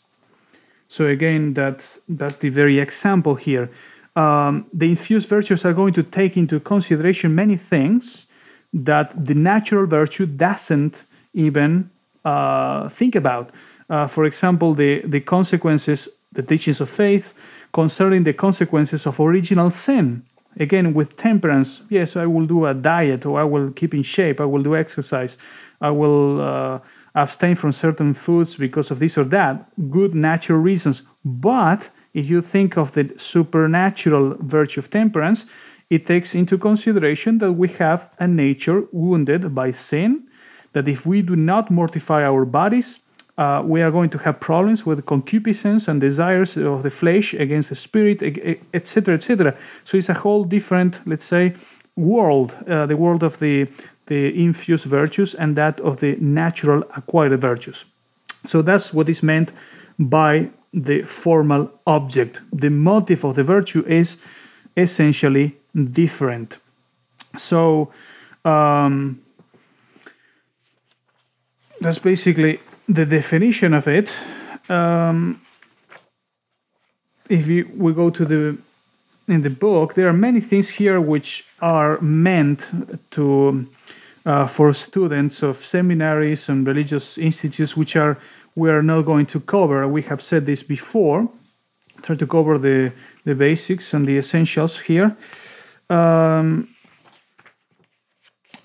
So 0.89 1.07
again, 1.07 1.55
that's 1.55 2.01
that's 2.09 2.37
the 2.37 2.51
very 2.51 2.79
example 2.79 3.35
here. 3.35 3.71
Um, 4.15 4.67
the 4.75 4.91
infused 4.91 5.29
virtues 5.29 5.65
are 5.65 5.73
going 5.73 5.95
to 5.95 6.03
take 6.03 6.37
into 6.37 6.61
consideration 6.61 7.35
many 7.35 7.57
things 7.57 8.27
that 8.75 9.13
the 9.25 9.35
natural 9.35 9.87
virtue 9.87 10.27
doesn't 10.27 10.97
even 11.33 11.91
uh, 12.25 12.91
think 12.91 13.15
about. 13.15 13.51
Uh, 13.89 14.07
for 14.07 14.25
example, 14.27 14.75
the 14.75 15.03
the 15.07 15.21
consequences, 15.21 16.09
the 16.33 16.43
teachings 16.43 16.81
of 16.81 16.91
faith 16.91 17.33
concerning 17.73 18.25
the 18.25 18.35
consequences 18.35 19.07
of 19.07 19.19
original 19.19 19.71
sin. 19.71 20.23
Again, 20.61 20.95
with 20.95 21.17
temperance, 21.17 21.81
yes, 21.89 22.17
I 22.17 22.27
will 22.27 22.47
do 22.47 22.67
a 22.67 22.75
diet, 22.75 23.25
or 23.27 23.41
I 23.41 23.45
will 23.45 23.71
keep 23.73 23.95
in 23.95 24.03
shape, 24.03 24.41
I 24.41 24.45
will 24.45 24.63
do 24.63 24.77
exercise, 24.77 25.37
I 25.81 25.91
will. 25.91 26.41
Uh, 26.41 26.79
abstain 27.15 27.55
from 27.55 27.73
certain 27.73 28.15
foods 28.15 28.57
because 28.57 28.91
of 28.91 28.99
this 28.99 29.19
or 29.19 29.25
that, 29.25 29.67
good 29.91 30.15
natural 30.15 30.59
reasons. 30.59 31.03
But 31.25 31.89
if 32.15 32.29
you 32.29 32.43
think 32.43 32.77
of 32.77 32.93
the 32.93 33.13
supernatural 33.17 34.37
virtue 34.41 34.81
of 34.81 34.91
temperance, 34.91 35.47
it 35.91 36.07
takes 36.07 36.35
into 36.35 36.57
consideration 36.57 37.39
that 37.39 37.53
we 37.53 37.69
have 37.69 38.09
a 38.19 38.27
nature 38.27 38.85
wounded 38.93 39.55
by 39.55 39.73
sin, 39.73 40.25
that 40.73 40.89
if 40.89 41.05
we 41.05 41.21
do 41.21 41.37
not 41.37 41.71
mortify 41.71 42.25
our 42.25 42.45
bodies, 42.47 42.99
uh, 43.39 43.63
we 43.65 43.81
are 43.81 43.91
going 43.91 44.11
to 44.11 44.19
have 44.19 44.39
problems 44.41 44.85
with 44.85 45.07
concupiscence 45.07 45.89
and 45.89 46.01
desires 46.01 46.57
of 46.57 46.83
the 46.83 46.91
flesh 46.91 47.35
against 47.35 47.71
the 47.71 47.75
spirit, 47.75 48.23
etc., 48.75 49.15
etc. 49.15 49.57
So 49.85 49.97
it's 49.97 50.11
a 50.11 50.15
whole 50.15 50.45
different, 50.45 51.01
let's 51.07 51.25
say, 51.25 51.55
world, 51.97 52.55
uh, 52.69 52.87
the 52.87 52.97
world 52.97 53.23
of 53.23 53.39
the 53.39 53.67
the 54.07 54.45
infused 54.45 54.85
virtues 54.85 55.35
and 55.35 55.57
that 55.57 55.81
of 55.81 56.01
the 56.01 56.17
natural 56.21 56.83
acquired 56.97 57.41
virtues. 57.41 57.85
So 58.47 58.61
that's 58.61 58.93
what 58.93 59.09
is 59.09 59.23
meant 59.23 59.53
by 59.99 60.51
the 60.75 61.03
formal 61.03 61.71
object. 61.87 62.41
The 62.53 62.69
motive 62.69 63.25
of 63.25 63.37
the 63.37 63.45
virtue 63.45 63.85
is 63.87 64.17
essentially 64.77 65.57
different. 65.93 66.57
So 67.39 67.93
um, 68.45 69.23
that's 71.81 71.99
basically 71.99 72.61
the 72.89 73.07
definition 73.07 73.75
of 73.75 73.89
it. 73.89 74.11
Um, 74.69 75.41
if 77.29 77.47
you, 77.47 77.71
we 77.77 77.93
go 77.93 78.11
to 78.11 78.25
the 78.25 78.59
in 79.29 79.43
the 79.43 79.51
book, 79.51 79.95
there 79.95 80.09
are 80.09 80.13
many 80.13 80.41
things 80.41 80.69
here 80.69 81.01
which 81.01 81.45
are 81.61 82.01
meant 82.01 82.67
to 83.13 83.67
uh, 84.27 84.47
for 84.47 84.75
students 84.75 85.43
of 85.43 85.65
seminaries 85.65 86.49
and 86.49 86.67
religious 86.67 87.19
institutes, 87.19 87.77
which 87.77 87.97
are 87.97 88.19
we 88.55 88.69
are 88.69 88.83
not 88.83 89.03
going 89.03 89.27
to 89.27 89.41
cover. 89.41 89.87
We 89.89 90.03
have 90.03 90.23
said 90.23 90.45
this 90.45 90.63
before. 90.63 91.29
Try 92.03 92.17
to 92.17 92.27
cover 92.27 92.59
the 92.59 92.93
the 93.25 93.35
basics 93.35 93.95
and 93.95 94.07
the 94.07 94.19
essentials 94.19 94.79
here. 94.79 95.17
Um, 95.89 96.69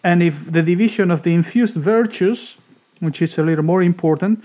and 0.04 0.24
if 0.24 0.52
the 0.52 0.62
division 0.62 1.12
of 1.12 1.24
the 1.24 1.34
infused 1.34 1.76
virtues, 1.76 2.56
which 3.00 3.22
is 3.22 3.38
a 3.38 3.44
little 3.44 3.64
more 3.64 3.84
important, 3.84 4.44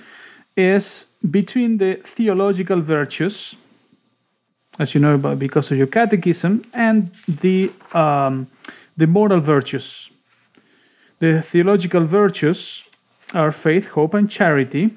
is 0.57 1.07
between 1.31 1.79
the 1.79 2.01
theological 2.05 2.81
virtues, 2.81 3.55
as 4.79 4.95
you 4.95 5.01
know, 5.01 5.17
because 5.37 5.71
of 5.71 5.79
your 5.79 5.87
catechism, 5.87 6.65
and 6.75 7.11
the 7.41 7.71
um, 7.93 8.47
the 8.97 9.07
moral 9.07 9.41
virtues. 9.41 10.11
The 11.19 11.43
theological 11.43 12.05
virtues 12.05 12.83
are 13.33 13.53
faith, 13.53 13.87
hope, 13.87 14.15
and 14.15 14.31
charity. 14.31 14.91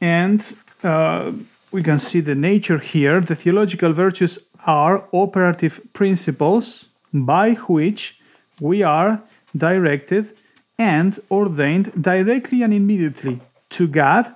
And 0.00 0.56
uh, 0.82 1.32
we 1.72 1.82
can 1.82 1.98
see 1.98 2.20
the 2.20 2.34
nature 2.34 2.78
here. 2.78 3.20
The 3.20 3.34
theological 3.34 3.92
virtues 3.92 4.38
are 4.66 5.04
operative 5.12 5.80
principles 5.92 6.84
by 7.12 7.54
which 7.54 8.16
we 8.60 8.82
are 8.82 9.20
directed 9.56 10.36
and 10.78 11.20
ordained 11.30 12.02
directly 12.02 12.62
and 12.62 12.72
immediately 12.72 13.40
to 13.70 13.86
God 13.86 14.34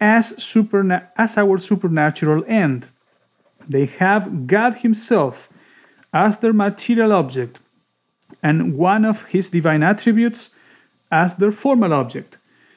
as, 0.00 0.32
superna- 0.32 1.06
as 1.16 1.36
our 1.36 1.58
supernatural 1.58 2.44
end. 2.46 2.86
They 3.68 3.86
have 3.86 4.46
God 4.46 4.76
Himself 4.76 5.48
as 6.12 6.38
their 6.38 6.52
material 6.52 7.12
object 7.12 7.58
and 8.42 8.76
one 8.76 9.04
of 9.04 9.22
his 9.24 9.50
divine 9.50 9.82
attributes 9.82 10.50
as 11.10 11.34
their 11.36 11.52
formal 11.52 11.92
object. 11.92 12.36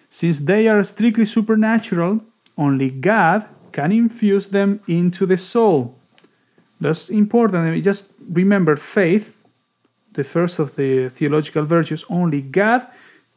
Since 0.09 0.39
they 0.39 0.67
are 0.67 0.83
strictly 0.83 1.25
supernatural, 1.25 2.21
only 2.57 2.89
God 2.89 3.45
can 3.71 3.91
infuse 3.91 4.49
them 4.49 4.79
into 4.87 5.25
the 5.25 5.37
soul. 5.37 5.97
That's 6.79 7.09
important. 7.09 7.83
Just 7.83 8.05
remember 8.29 8.75
faith, 8.77 9.34
the 10.15 10.23
first 10.23 10.59
of 10.59 10.75
the 10.75 11.09
theological 11.09 11.65
virtues, 11.65 12.05
only 12.09 12.41
God 12.41 12.85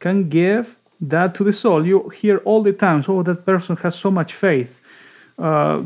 can 0.01 0.29
give 0.29 0.77
that 1.01 1.35
to 1.37 1.45
the 1.45 1.53
soul. 1.53 1.87
You 1.87 2.09
hear 2.09 2.39
all 2.39 2.63
the 2.63 2.73
time, 2.73 3.05
oh, 3.09 3.23
that 3.23 3.45
person 3.45 3.77
has 3.77 3.95
so 3.95 4.11
much 4.11 4.35
faith. 4.35 4.71
Uh, 5.39 5.83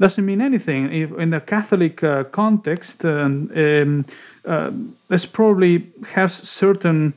doesn't 0.00 0.24
mean 0.24 0.40
anything. 0.40 0.92
If 0.92 1.12
in 1.18 1.30
the 1.30 1.40
Catholic 1.40 2.02
uh, 2.02 2.24
context, 2.24 3.04
um, 3.04 4.04
uh, 4.44 4.70
this 5.08 5.26
probably 5.26 5.86
has 6.12 6.34
certain 6.34 7.14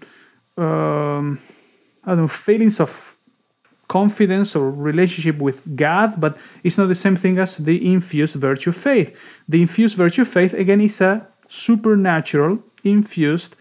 um, 0.57 1.39
I 2.03 2.09
don't 2.09 2.17
know 2.17 2.27
feelings 2.27 2.79
of 2.79 3.15
confidence 3.87 4.55
or 4.55 4.71
relationship 4.71 5.37
with 5.37 5.75
God, 5.75 6.19
but 6.19 6.37
it's 6.63 6.77
not 6.77 6.87
the 6.87 6.95
same 6.95 7.17
thing 7.17 7.37
as 7.39 7.57
the 7.57 7.93
infused 7.93 8.35
virtue 8.35 8.71
faith. 8.71 9.15
The 9.49 9.61
infused 9.61 9.95
virtue 9.95 10.23
of 10.23 10.27
faith 10.27 10.53
again 10.53 10.81
is 10.81 11.01
a 11.01 11.25
supernatural 11.49 12.59
infused 12.85 13.55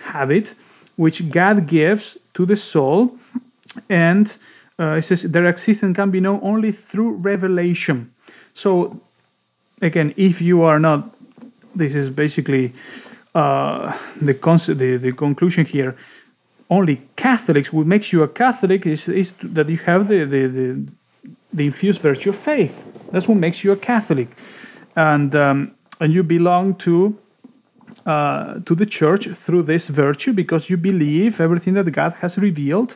habit 0.00 0.52
which 0.96 1.28
God 1.30 1.66
gives 1.66 2.16
to 2.34 2.46
the 2.46 2.56
soul, 2.56 3.18
and 3.88 4.32
uh, 4.78 4.92
it 4.92 5.02
says 5.02 5.22
their 5.22 5.46
existence 5.46 5.96
can 5.96 6.10
be 6.12 6.20
known 6.20 6.38
only 6.42 6.70
through 6.70 7.14
revelation. 7.14 8.12
So 8.54 9.00
again, 9.82 10.14
if 10.16 10.40
you 10.40 10.62
are 10.62 10.78
not 10.78 11.14
this 11.74 11.94
is 11.94 12.10
basically 12.10 12.72
uh, 13.34 13.96
the, 14.20 14.34
concept, 14.34 14.78
the, 14.78 14.96
the 14.96 15.12
conclusion 15.12 15.66
here. 15.66 15.96
Only 16.70 17.02
Catholics, 17.16 17.72
what 17.72 17.86
makes 17.86 18.12
you 18.12 18.22
a 18.22 18.28
Catholic 18.28 18.86
is, 18.86 19.08
is 19.08 19.32
that 19.42 19.68
you 19.68 19.78
have 19.78 20.08
the, 20.08 20.24
the, 20.24 20.46
the, 20.46 20.86
the 21.52 21.66
infused 21.66 22.00
virtue 22.00 22.30
of 22.30 22.38
faith. 22.38 22.74
That's 23.12 23.28
what 23.28 23.36
makes 23.36 23.62
you 23.62 23.72
a 23.72 23.76
Catholic. 23.76 24.28
And, 24.96 25.34
um, 25.36 25.74
and 26.00 26.12
you 26.12 26.22
belong 26.22 26.76
to 26.76 27.16
uh, 28.06 28.54
to 28.66 28.74
the 28.74 28.86
church 28.86 29.28
through 29.44 29.62
this 29.62 29.86
virtue 29.86 30.32
because 30.32 30.68
you 30.70 30.76
believe 30.76 31.40
everything 31.40 31.74
that 31.74 31.90
God 31.90 32.14
has 32.20 32.36
revealed, 32.38 32.94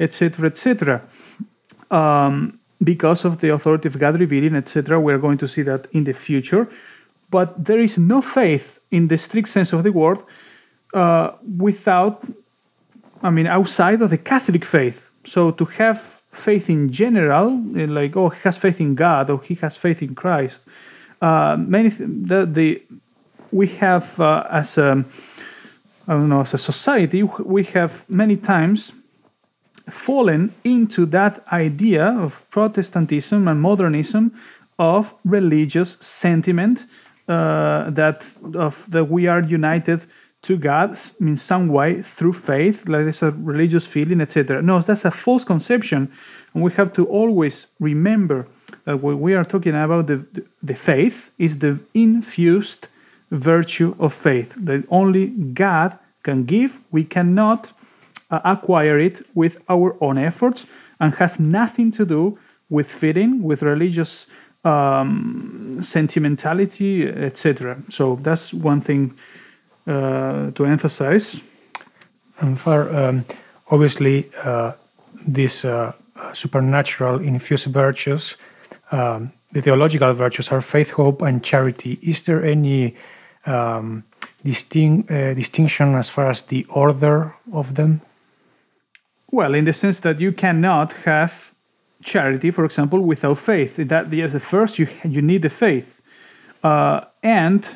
etc., 0.00 0.46
etc. 0.46 1.02
Um, 1.90 2.58
because 2.82 3.24
of 3.24 3.40
the 3.40 3.52
authority 3.52 3.88
of 3.88 3.98
God 3.98 4.18
revealing, 4.18 4.54
etc. 4.56 5.00
We're 5.00 5.18
going 5.18 5.38
to 5.38 5.48
see 5.48 5.62
that 5.62 5.86
in 5.92 6.04
the 6.04 6.12
future 6.12 6.68
but 7.34 7.64
there 7.64 7.80
is 7.80 7.98
no 7.98 8.22
faith 8.22 8.78
in 8.92 9.08
the 9.08 9.18
strict 9.18 9.48
sense 9.48 9.72
of 9.72 9.82
the 9.82 9.90
word 9.90 10.20
uh, 10.94 11.32
without, 11.58 12.24
I 13.24 13.30
mean, 13.30 13.48
outside 13.48 14.00
of 14.02 14.10
the 14.10 14.18
Catholic 14.18 14.64
faith. 14.64 15.02
So 15.24 15.50
to 15.50 15.64
have 15.64 16.00
faith 16.30 16.70
in 16.70 16.92
general, 16.92 17.46
eh, 17.76 17.86
like 17.88 18.16
oh, 18.16 18.28
he 18.28 18.40
has 18.44 18.56
faith 18.56 18.80
in 18.80 18.94
God 18.94 19.30
or 19.30 19.42
he 19.42 19.54
has 19.56 19.76
faith 19.76 20.00
in 20.00 20.14
Christ. 20.14 20.60
Uh, 21.20 21.56
many 21.58 21.88
the, 21.88 22.46
the 22.46 22.82
we 23.54 23.68
have 23.68 24.20
uh, 24.20 24.44
as 24.50 24.76
a 24.78 25.04
I 26.08 26.12
don't 26.12 26.28
know 26.28 26.42
as 26.42 26.54
a 26.54 26.58
society 26.58 27.22
we 27.22 27.62
have 27.76 27.92
many 28.08 28.36
times 28.36 28.92
fallen 29.90 30.52
into 30.64 31.06
that 31.06 31.44
idea 31.52 32.04
of 32.04 32.42
Protestantism 32.50 33.48
and 33.48 33.60
modernism 33.60 34.32
of 34.78 35.14
religious 35.24 35.96
sentiment 36.00 36.86
uh, 37.28 37.90
that 37.90 38.24
of 38.54 38.84
that 38.88 39.04
we 39.04 39.28
are 39.28 39.42
united 39.42 40.00
to 40.42 40.58
God 40.58 40.98
in 41.20 41.38
some 41.38 41.68
way 41.68 42.02
through 42.02 42.34
faith, 42.34 42.86
like 42.86 43.04
there's 43.04 43.22
a 43.22 43.30
religious 43.30 43.86
feeling, 43.86 44.20
etc. 44.20 44.60
No, 44.60 44.82
that's 44.82 45.06
a 45.06 45.10
false 45.10 45.42
conception, 45.42 46.12
and 46.52 46.62
we 46.62 46.70
have 46.72 46.92
to 46.94 47.06
always 47.06 47.66
remember 47.80 48.46
that 48.84 49.02
when 49.02 49.20
we 49.20 49.32
are 49.34 49.44
talking 49.44 49.74
about 49.74 50.06
the, 50.06 50.22
the 50.62 50.74
faith 50.74 51.30
is 51.38 51.58
the 51.58 51.78
infused 51.94 52.88
virtue 53.34 53.94
of 53.98 54.14
faith 54.14 54.54
that 54.56 54.84
only 54.90 55.26
God 55.54 55.98
can 56.22 56.44
give. 56.44 56.78
We 56.90 57.04
cannot 57.04 57.70
uh, 58.30 58.40
acquire 58.44 58.98
it 58.98 59.26
with 59.34 59.60
our 59.68 59.96
own 60.02 60.18
efforts 60.18 60.66
and 61.00 61.14
has 61.14 61.38
nothing 61.38 61.92
to 61.92 62.04
do 62.04 62.38
with 62.70 62.90
fitting, 62.90 63.42
with 63.42 63.62
religious 63.62 64.26
um, 64.64 65.78
sentimentality, 65.82 67.06
etc. 67.06 67.76
So 67.90 68.18
that's 68.22 68.52
one 68.54 68.80
thing 68.80 69.14
uh, 69.86 70.50
to 70.52 70.64
emphasize. 70.64 71.36
And 72.40 72.58
for 72.58 72.94
um, 72.96 73.24
obviously 73.70 74.30
uh, 74.42 74.72
these 75.26 75.64
uh, 75.64 75.92
supernatural 76.32 77.20
infused 77.20 77.66
virtues, 77.66 78.36
um, 78.90 79.32
the 79.52 79.60
theological 79.62 80.12
virtues 80.14 80.48
are 80.48 80.62
faith, 80.62 80.90
hope, 80.90 81.22
and 81.22 81.44
charity. 81.44 81.98
Is 82.02 82.22
there 82.22 82.44
any 82.44 82.96
um, 83.46 84.04
uh, 84.44 85.34
distinction 85.34 85.94
as 85.94 86.08
far 86.08 86.30
as 86.30 86.42
the 86.42 86.66
order 86.68 87.34
of 87.52 87.74
them? 87.74 88.00
Well, 89.30 89.54
in 89.54 89.64
the 89.64 89.72
sense 89.72 90.00
that 90.00 90.20
you 90.20 90.32
cannot 90.32 90.92
have 91.04 91.32
charity, 92.04 92.50
for 92.50 92.64
example, 92.64 93.00
without 93.00 93.38
faith. 93.38 93.76
That 93.76 94.12
yes, 94.12 94.32
the 94.32 94.40
first 94.40 94.78
you 94.78 94.88
you 95.04 95.22
need 95.22 95.42
the 95.42 95.50
faith, 95.50 96.00
uh, 96.62 97.00
and 97.22 97.66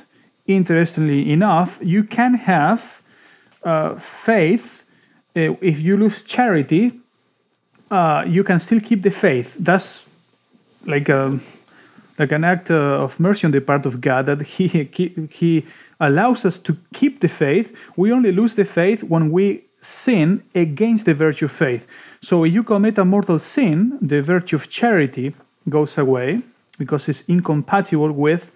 interestingly 0.47 1.33
enough, 1.33 1.79
you 1.81 2.05
can 2.05 2.35
have 2.35 2.83
uh, 3.65 3.99
faith 3.99 4.83
uh, 5.37 5.55
if 5.61 5.81
you 5.81 5.97
lose 5.97 6.23
charity. 6.23 6.93
Uh, 7.91 8.23
you 8.27 8.45
can 8.45 8.61
still 8.61 8.81
keep 8.81 9.03
the 9.03 9.11
faith. 9.11 9.57
That's 9.59 10.05
like 10.85 11.09
a 11.09 11.41
like 12.19 12.33
an 12.33 12.45
act 12.45 12.71
uh, 12.71 13.05
of 13.05 13.19
mercy 13.21 13.47
on 13.47 13.53
the 13.53 13.61
part 13.61 13.87
of 13.87 14.01
God 14.01 14.27
that 14.27 14.43
he, 14.43 14.67
he 14.69 15.29
he 15.31 15.67
allows 16.01 16.45
us 16.45 16.59
to 16.59 16.77
keep 16.95 17.21
the 17.21 17.29
faith. 17.29 17.75
We 17.97 18.13
only 18.13 18.33
lose 18.33 18.55
the 18.55 18.65
faith 18.65 19.03
when 19.03 19.31
we 19.31 19.65
sin 19.81 20.43
against 20.55 21.05
the 21.05 21.15
virtue 21.15 21.47
of 21.47 21.53
faith. 21.53 21.87
So 22.23 22.45
if 22.45 22.53
you 22.53 22.63
commit 22.63 22.99
a 22.99 23.05
mortal 23.05 23.39
sin, 23.39 23.99
the 24.03 24.21
virtue 24.23 24.57
of 24.57 24.69
charity 24.69 25.35
goes 25.69 25.99
away 25.99 26.43
because 26.79 27.09
it's 27.09 27.23
incompatible 27.29 28.13
with 28.13 28.51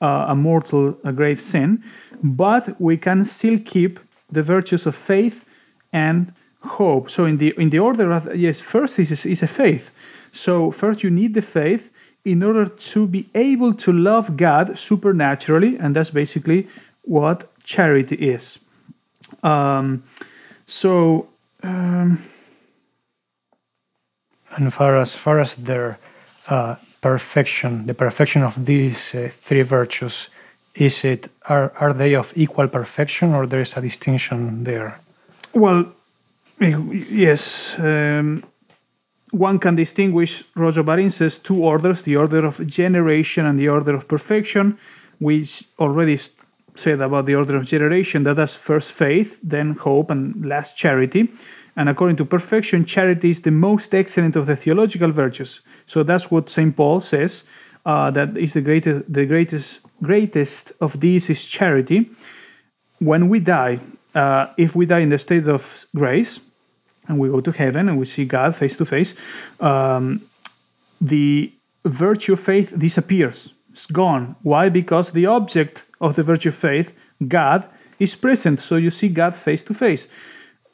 uh, 0.00 0.26
a 0.28 0.34
mortal, 0.34 0.96
a 1.04 1.12
grave 1.12 1.40
sin. 1.40 1.82
But 2.22 2.80
we 2.80 2.96
can 2.96 3.24
still 3.24 3.58
keep 3.64 3.98
the 4.30 4.42
virtues 4.42 4.86
of 4.86 4.94
faith 4.94 5.44
and 5.92 6.32
hope. 6.60 7.10
So 7.10 7.24
in 7.24 7.38
the 7.38 7.54
in 7.58 7.70
the 7.70 7.78
order 7.78 8.12
of 8.12 8.36
yes, 8.36 8.60
first 8.60 8.98
is 8.98 9.24
is 9.24 9.42
a 9.42 9.46
faith. 9.46 9.90
So 10.32 10.70
first 10.70 11.02
you 11.02 11.10
need 11.10 11.34
the 11.34 11.42
faith 11.42 11.90
in 12.30 12.42
order 12.42 12.66
to 12.66 13.06
be 13.06 13.28
able 13.34 13.74
to 13.74 13.92
love 13.92 14.36
God 14.36 14.78
supernaturally, 14.78 15.76
and 15.80 15.96
that's 15.96 16.10
basically 16.10 16.68
what 17.02 17.50
charity 17.64 18.16
is. 18.16 18.58
Um, 19.42 20.02
so. 20.66 21.28
Um, 21.62 22.22
and 24.56 24.72
far 24.72 24.96
as 24.96 25.14
far 25.14 25.40
as 25.40 25.54
their 25.54 25.98
uh, 26.48 26.74
perfection, 27.00 27.86
the 27.86 27.94
perfection 27.94 28.42
of 28.42 28.54
these 28.64 29.14
uh, 29.14 29.30
three 29.42 29.62
virtues, 29.62 30.28
is 30.74 31.04
it 31.04 31.30
are 31.46 31.72
are 31.78 31.92
they 31.92 32.14
of 32.14 32.32
equal 32.34 32.68
perfection, 32.68 33.34
or 33.34 33.46
there 33.46 33.60
is 33.60 33.76
a 33.76 33.80
distinction 33.80 34.64
there? 34.64 34.98
Well, 35.54 35.84
yes. 36.60 37.74
Um, 37.78 38.44
one 39.30 39.58
can 39.58 39.76
distinguish, 39.76 40.44
Royo 40.56 40.84
Marin 40.84 41.10
says, 41.10 41.38
two 41.38 41.62
orders 41.62 42.02
the 42.02 42.16
order 42.16 42.44
of 42.44 42.66
generation 42.66 43.46
and 43.46 43.58
the 43.58 43.68
order 43.68 43.94
of 43.94 44.08
perfection. 44.08 44.78
We 45.20 45.48
already 45.78 46.20
said 46.76 47.00
about 47.00 47.26
the 47.26 47.34
order 47.34 47.56
of 47.56 47.66
generation 47.66 48.22
that 48.24 48.36
that's 48.36 48.54
first 48.54 48.92
faith, 48.92 49.38
then 49.42 49.74
hope, 49.74 50.10
and 50.10 50.46
last 50.46 50.76
charity. 50.76 51.30
And 51.76 51.88
according 51.88 52.16
to 52.16 52.24
perfection, 52.24 52.84
charity 52.84 53.30
is 53.30 53.40
the 53.40 53.50
most 53.50 53.94
excellent 53.94 54.36
of 54.36 54.46
the 54.46 54.56
theological 54.56 55.12
virtues. 55.12 55.60
So 55.86 56.02
that's 56.02 56.30
what 56.30 56.50
St. 56.50 56.76
Paul 56.76 57.00
says. 57.00 57.44
Uh, 57.86 58.10
that 58.10 58.36
is 58.36 58.54
the 58.54 58.60
greatest, 58.60 59.12
the 59.12 59.26
greatest, 59.26 59.80
greatest 60.02 60.72
of 60.80 60.98
these 61.00 61.30
is 61.30 61.44
charity. 61.44 62.10
When 62.98 63.28
we 63.28 63.40
die, 63.40 63.80
uh, 64.14 64.46
if 64.56 64.74
we 64.74 64.86
die 64.86 65.00
in 65.00 65.10
the 65.10 65.18
state 65.18 65.46
of 65.46 65.86
grace, 65.94 66.40
and 67.08 67.18
we 67.18 67.28
go 67.28 67.40
to 67.40 67.50
heaven 67.50 67.88
and 67.88 67.98
we 67.98 68.06
see 68.06 68.24
God 68.24 68.54
face 68.54 68.76
to 68.76 68.84
face, 68.84 69.14
um, 69.60 70.22
the 71.00 71.52
virtue 71.84 72.34
of 72.34 72.40
faith 72.40 72.72
disappears. 72.78 73.48
It's 73.72 73.86
gone. 73.86 74.36
Why? 74.42 74.68
Because 74.68 75.12
the 75.12 75.26
object 75.26 75.82
of 76.00 76.16
the 76.16 76.22
virtue 76.22 76.50
of 76.50 76.54
faith, 76.54 76.92
God, 77.26 77.64
is 77.98 78.14
present. 78.14 78.60
So 78.60 78.76
you 78.76 78.90
see 78.90 79.08
God 79.08 79.34
face 79.34 79.62
to 79.64 79.74
face. 79.74 80.06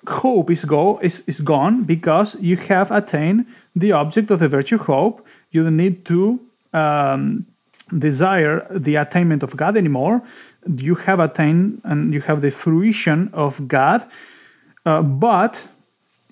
Hope 0.07 0.51
is 0.51 0.65
go 0.65 0.99
is, 1.03 1.23
is 1.27 1.41
gone 1.41 1.85
because 1.85 2.37
you 2.39 2.57
have 2.57 2.91
attained 2.91 3.47
the 3.75 3.93
object 3.93 4.31
of 4.31 4.41
the 4.41 4.49
virtue 4.49 4.75
of 4.75 4.83
hope. 4.83 5.27
You 5.53 5.65
don't 5.65 5.77
need 5.77 6.05
to 6.07 6.41
um, 6.75 7.47
desire 7.99 8.67
the 8.71 8.97
attainment 8.97 9.43
of 9.43 9.57
God 9.57 9.77
anymore. 9.77 10.23
You 10.77 10.95
have 10.97 11.21
attained 11.21 11.81
and 11.85 12.13
you 12.13 12.21
have 12.21 12.43
the 12.43 12.51
fruition 12.51 13.31
of 13.33 13.67
God. 13.67 14.07
Uh, 14.85 15.01
but 15.01 15.59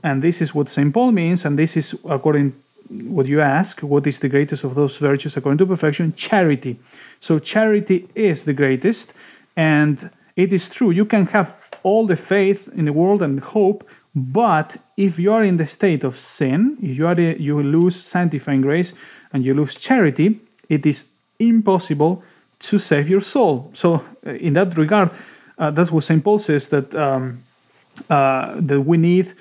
and 0.02 0.22
this 0.22 0.40
is 0.40 0.54
what 0.54 0.68
St. 0.68 0.92
Paul 0.92 1.12
means, 1.12 1.44
and 1.44 1.58
this 1.58 1.76
is 1.76 1.94
according 2.08 2.54
what 2.88 3.26
you 3.26 3.40
ask, 3.40 3.80
what 3.80 4.06
is 4.06 4.18
the 4.18 4.28
greatest 4.28 4.64
of 4.64 4.74
those 4.74 4.96
virtues 4.96 5.36
according 5.36 5.58
to 5.58 5.66
perfection? 5.66 6.12
Charity. 6.14 6.78
So 7.20 7.38
charity 7.38 8.08
is 8.14 8.44
the 8.44 8.52
greatest, 8.52 9.12
and 9.56 10.10
it 10.36 10.52
is 10.52 10.68
true. 10.68 10.90
You 10.90 11.04
can 11.04 11.26
have 11.26 11.54
all 11.82 12.06
the 12.06 12.16
faith 12.16 12.68
in 12.76 12.84
the 12.84 12.92
world 12.92 13.22
and 13.22 13.40
hope, 13.40 13.88
but 14.14 14.76
if 14.96 15.18
you 15.18 15.32
are 15.32 15.44
in 15.44 15.56
the 15.56 15.66
state 15.66 16.04
of 16.04 16.18
sin, 16.18 16.76
if 16.82 16.98
you 16.98 17.06
are 17.06 17.14
the, 17.14 17.36
you 17.40 17.62
lose 17.62 18.00
sanctifying 18.00 18.60
grace 18.60 18.92
and 19.32 19.44
you 19.44 19.54
lose 19.54 19.74
charity, 19.74 20.40
it 20.68 20.84
is 20.84 21.04
impossible 21.38 22.22
to 22.60 22.78
save 22.78 23.08
your 23.08 23.22
soul. 23.22 23.70
So 23.74 24.04
uh, 24.26 24.32
in 24.32 24.52
that 24.54 24.76
regard, 24.76 25.10
uh, 25.58 25.70
that's 25.70 25.90
what 25.90 26.04
St. 26.04 26.22
Paul 26.22 26.38
says 26.38 26.68
that 26.68 26.94
um, 26.94 27.42
uh, 28.08 28.54
that 28.60 28.80
we 28.80 28.96
need 28.96 29.34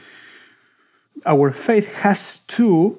our 1.25 1.51
faith 1.51 1.87
has 1.87 2.39
to 2.47 2.97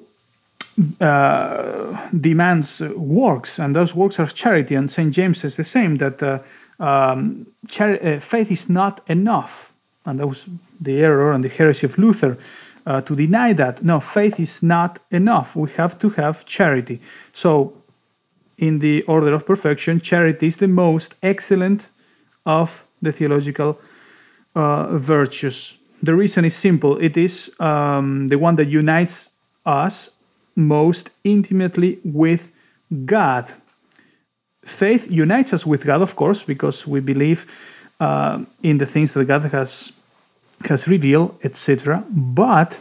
uh, 0.99 2.09
demands 2.19 2.81
works, 2.95 3.59
and 3.59 3.75
those 3.75 3.93
works 3.93 4.19
are 4.19 4.27
charity. 4.27 4.75
And 4.75 4.91
Saint 4.91 5.13
James 5.13 5.39
says 5.39 5.55
the 5.55 5.63
same 5.63 5.97
that 5.97 6.23
uh, 6.23 6.39
um, 6.83 7.45
uh, 7.79 8.19
faith 8.19 8.51
is 8.51 8.69
not 8.69 9.01
enough, 9.07 9.71
and 10.05 10.19
that 10.19 10.27
was 10.27 10.45
the 10.81 10.99
error 11.01 11.31
and 11.31 11.43
the 11.43 11.49
heresy 11.49 11.85
of 11.85 11.97
Luther 11.97 12.37
uh, 12.85 13.01
to 13.01 13.15
deny 13.15 13.53
that. 13.53 13.83
No, 13.83 13.99
faith 13.99 14.39
is 14.39 14.63
not 14.63 14.99
enough. 15.11 15.55
We 15.55 15.69
have 15.71 15.99
to 15.99 16.09
have 16.11 16.45
charity. 16.45 16.99
So, 17.33 17.73
in 18.57 18.79
the 18.79 19.03
order 19.03 19.33
of 19.33 19.45
perfection, 19.45 19.99
charity 19.99 20.47
is 20.47 20.57
the 20.57 20.67
most 20.67 21.15
excellent 21.21 21.81
of 22.45 22.71
the 23.01 23.11
theological 23.11 23.79
uh, 24.55 24.97
virtues. 24.97 25.75
The 26.03 26.13
reason 26.13 26.43
is 26.43 26.53
simple 26.53 26.97
it 26.97 27.15
is 27.15 27.49
um, 27.61 28.27
the 28.27 28.37
one 28.37 28.57
that 28.57 28.67
unites 28.67 29.29
us 29.65 30.09
most 30.55 31.09
intimately 31.23 31.99
with 32.03 32.49
God. 33.05 33.51
Faith 34.65 35.09
unites 35.09 35.53
us 35.53 35.65
with 35.65 35.85
God, 35.85 36.01
of 36.01 36.17
course, 36.17 36.43
because 36.43 36.85
we 36.85 36.99
believe 36.99 37.45
uh, 38.01 38.43
in 38.63 38.77
the 38.77 38.85
things 38.85 39.13
that 39.13 39.25
God 39.25 39.43
has 39.43 39.93
has 40.65 40.87
revealed, 40.87 41.37
etc. 41.43 42.03
But 42.09 42.75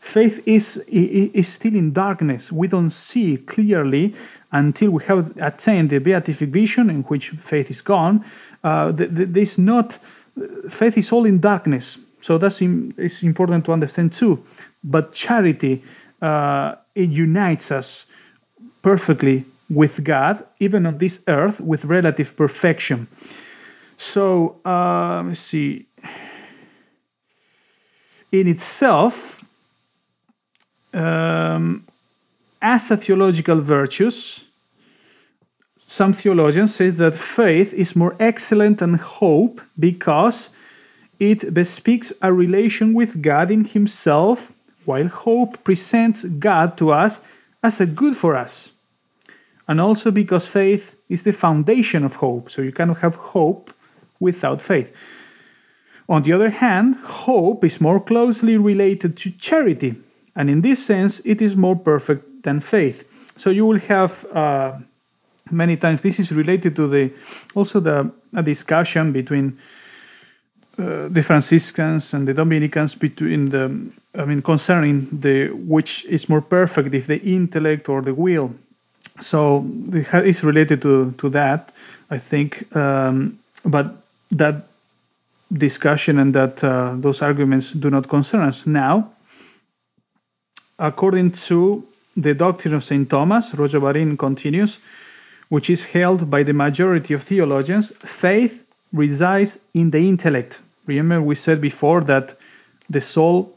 faith 0.00 0.42
is 0.44 0.76
is 0.88 1.48
still 1.48 1.74
in 1.74 1.92
darkness. 1.92 2.50
We 2.50 2.66
don't 2.66 2.90
see 2.90 3.36
clearly 3.36 4.14
until 4.50 4.90
we 4.90 5.04
have 5.04 5.36
attained 5.40 5.90
the 5.90 5.98
beatific 5.98 6.50
vision, 6.50 6.90
in 6.90 7.02
which 7.04 7.30
faith 7.30 7.70
is 7.70 7.80
gone. 7.80 8.24
Uh, 8.64 8.92
there's 8.92 9.56
not 9.56 9.98
faith 10.68 10.98
is 10.98 11.12
all 11.12 11.26
in 11.26 11.38
darkness. 11.38 11.96
So 12.26 12.38
that's 12.38 12.60
it's 12.60 13.22
important 13.22 13.64
to 13.66 13.72
understand 13.72 14.12
too. 14.12 14.42
But 14.82 15.12
charity 15.12 15.84
uh, 16.20 16.74
it 16.96 17.08
unites 17.08 17.70
us 17.70 18.04
perfectly 18.82 19.44
with 19.70 20.02
God, 20.02 20.44
even 20.58 20.86
on 20.86 20.98
this 20.98 21.20
earth, 21.28 21.60
with 21.60 21.84
relative 21.84 22.34
perfection. 22.34 23.06
So 23.98 24.56
uh, 24.64 25.22
let's 25.22 25.38
see. 25.38 25.86
In 28.32 28.48
itself, 28.48 29.38
um, 30.94 31.86
as 32.60 32.90
a 32.90 32.96
theological 32.96 33.60
virtues, 33.60 34.40
some 35.86 36.12
theologians 36.12 36.74
say 36.74 36.90
that 36.90 37.14
faith 37.14 37.72
is 37.72 37.94
more 37.94 38.16
excellent 38.18 38.78
than 38.78 38.94
hope 38.94 39.60
because 39.78 40.48
it 41.18 41.52
bespeaks 41.54 42.12
a 42.22 42.32
relation 42.32 42.94
with 42.94 43.22
God 43.22 43.50
in 43.50 43.64
Himself, 43.64 44.52
while 44.84 45.08
hope 45.08 45.64
presents 45.64 46.24
God 46.24 46.76
to 46.78 46.92
us 46.92 47.20
as 47.62 47.80
a 47.80 47.86
good 47.86 48.16
for 48.16 48.36
us. 48.36 48.70
and 49.68 49.80
also 49.80 50.10
because 50.10 50.46
faith 50.46 50.94
is 51.08 51.22
the 51.22 51.32
foundation 51.32 52.04
of 52.04 52.16
hope. 52.16 52.50
So 52.50 52.62
you 52.62 52.72
cannot 52.72 52.98
have 52.98 53.14
hope 53.16 53.72
without 54.20 54.62
faith. 54.62 54.88
On 56.08 56.22
the 56.22 56.32
other 56.32 56.50
hand, 56.50 56.96
hope 56.96 57.64
is 57.64 57.80
more 57.80 58.00
closely 58.00 58.56
related 58.56 59.16
to 59.18 59.30
charity, 59.32 59.96
and 60.36 60.48
in 60.48 60.60
this 60.60 60.84
sense, 60.84 61.20
it 61.24 61.42
is 61.42 61.56
more 61.56 61.74
perfect 61.74 62.44
than 62.44 62.60
faith. 62.60 63.04
So 63.36 63.50
you 63.50 63.66
will 63.66 63.80
have 63.80 64.24
uh, 64.26 64.78
many 65.50 65.76
times 65.76 66.02
this 66.02 66.18
is 66.20 66.30
related 66.30 66.76
to 66.76 66.86
the 66.88 67.12
also 67.54 67.80
the 67.80 68.10
discussion 68.42 69.12
between 69.12 69.58
uh, 70.78 71.08
the 71.08 71.22
Franciscans 71.22 72.12
and 72.12 72.28
the 72.28 72.34
Dominicans 72.34 72.94
between 72.94 73.48
the 73.48 73.64
I 74.14 74.24
mean 74.24 74.42
concerning 74.42 75.08
the 75.10 75.48
which 75.48 76.04
is 76.04 76.28
more 76.28 76.42
perfect 76.42 76.94
if 76.94 77.06
the 77.06 77.18
intellect 77.22 77.88
or 77.88 78.02
the 78.02 78.14
will. 78.14 78.50
So 79.20 79.64
it's 79.92 80.42
related 80.42 80.82
to 80.82 81.14
to 81.18 81.30
that, 81.30 81.72
I 82.10 82.18
think. 82.18 82.66
Um, 82.76 83.38
but 83.64 83.86
that 84.30 84.68
discussion 85.52 86.18
and 86.18 86.34
that 86.34 86.62
uh, 86.62 86.94
those 86.96 87.22
arguments 87.22 87.70
do 87.70 87.90
not 87.90 88.08
concern 88.08 88.42
us 88.42 88.66
now. 88.66 89.10
According 90.78 91.32
to 91.48 91.86
the 92.16 92.34
doctrine 92.34 92.74
of 92.74 92.84
St. 92.84 93.08
Thomas, 93.08 93.50
Royo 93.50 93.80
Marin 93.80 94.16
continues, 94.16 94.78
which 95.48 95.70
is 95.70 95.84
held 95.84 96.30
by 96.30 96.42
the 96.42 96.52
majority 96.52 97.14
of 97.14 97.22
theologians, 97.22 97.92
faith 98.04 98.64
resides 98.92 99.58
in 99.74 99.90
the 99.90 99.98
intellect. 99.98 100.60
Remember, 100.86 101.20
we 101.22 101.34
said 101.34 101.60
before 101.60 102.00
that 102.02 102.38
the 102.88 103.00
soul 103.00 103.52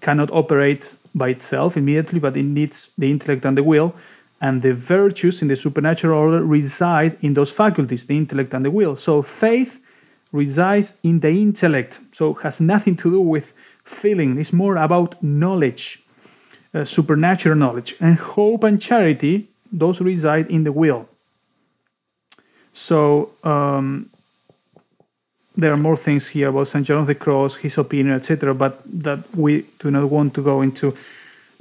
cannot 0.00 0.30
operate 0.30 0.94
by 1.14 1.30
itself 1.30 1.76
immediately, 1.76 2.18
but 2.18 2.36
it 2.36 2.44
needs 2.44 2.88
the 2.98 3.10
intellect 3.10 3.44
and 3.44 3.56
the 3.56 3.62
will. 3.62 3.94
And 4.42 4.60
the 4.60 4.74
virtues 4.74 5.40
in 5.40 5.48
the 5.48 5.56
supernatural 5.56 6.18
order 6.18 6.44
reside 6.44 7.16
in 7.22 7.32
those 7.34 7.50
faculties, 7.50 8.06
the 8.06 8.16
intellect 8.16 8.52
and 8.52 8.64
the 8.64 8.70
will. 8.70 8.96
So 8.96 9.22
faith 9.22 9.80
resides 10.32 10.92
in 11.02 11.20
the 11.20 11.30
intellect, 11.30 11.98
so 12.12 12.34
has 12.34 12.60
nothing 12.60 12.96
to 12.98 13.10
do 13.10 13.20
with 13.20 13.54
feeling. 13.84 14.38
It's 14.38 14.52
more 14.52 14.76
about 14.76 15.22
knowledge, 15.22 16.02
uh, 16.74 16.84
supernatural 16.84 17.56
knowledge. 17.56 17.96
And 18.00 18.18
hope 18.18 18.64
and 18.64 18.80
charity, 18.80 19.48
those 19.72 20.00
reside 20.00 20.50
in 20.50 20.64
the 20.64 20.72
will. 20.72 21.08
So 22.74 23.30
um, 23.42 24.10
there 25.56 25.72
are 25.72 25.76
more 25.76 25.96
things 25.96 26.26
here 26.26 26.48
about 26.48 26.68
St. 26.68 26.86
John 26.86 26.98
of 26.98 27.06
the 27.06 27.14
Cross, 27.14 27.56
his 27.56 27.78
opinion, 27.78 28.14
etc., 28.14 28.54
but 28.54 28.80
that 28.84 29.20
we 29.34 29.66
do 29.78 29.90
not 29.90 30.10
want 30.10 30.34
to 30.34 30.42
go 30.42 30.62
into 30.62 30.94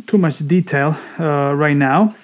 too 0.07 0.17
much 0.17 0.45
detail 0.47 0.97
uh, 1.19 1.53
right 1.53 1.77
now. 1.77 2.15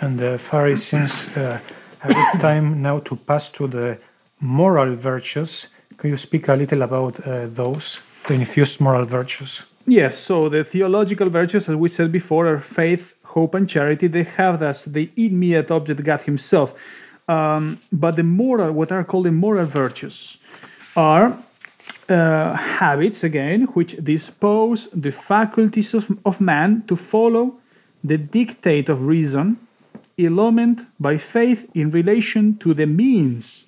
And 0.00 0.18
the 0.18 0.38
Pharisees 0.38 1.12
uh, 1.36 1.58
have 2.00 2.40
time 2.40 2.82
now 2.82 2.98
to 3.00 3.16
pass 3.16 3.48
to 3.50 3.66
the 3.66 3.98
moral 4.40 4.94
virtues. 4.94 5.68
Can 5.96 6.10
you 6.10 6.16
speak 6.18 6.48
a 6.48 6.54
little 6.54 6.82
about 6.82 7.26
uh, 7.26 7.46
those, 7.46 8.00
the 8.28 8.34
infused 8.34 8.80
moral 8.80 9.06
virtues? 9.06 9.62
Yes, 9.86 10.18
so 10.18 10.48
the 10.48 10.64
theological 10.64 11.30
virtues, 11.30 11.68
as 11.68 11.76
we 11.76 11.88
said 11.88 12.12
before, 12.12 12.46
are 12.48 12.60
faith, 12.60 13.14
hope, 13.22 13.54
and 13.54 13.68
charity. 13.68 14.08
They 14.08 14.24
have 14.24 14.62
as 14.62 14.84
the 14.84 15.10
immediate 15.16 15.70
object 15.70 16.02
God 16.04 16.20
Himself. 16.22 16.74
Um, 17.28 17.80
but 17.92 18.16
the 18.16 18.22
moral, 18.22 18.72
what 18.72 18.92
are 18.92 19.04
called 19.04 19.26
the 19.26 19.32
moral 19.32 19.66
virtues, 19.66 20.38
are 20.94 21.38
uh, 22.08 22.54
habits, 22.54 23.24
again, 23.24 23.62
which 23.74 23.96
dispose 24.02 24.88
the 24.92 25.10
faculties 25.10 25.94
of, 25.94 26.06
of 26.24 26.40
man 26.40 26.84
to 26.88 26.96
follow 26.96 27.58
the 28.04 28.16
dictate 28.16 28.88
of 28.88 29.02
reason, 29.02 29.58
illumined 30.16 30.86
by 31.00 31.18
faith 31.18 31.68
in 31.74 31.90
relation 31.90 32.56
to 32.58 32.72
the 32.74 32.86
means 32.86 33.64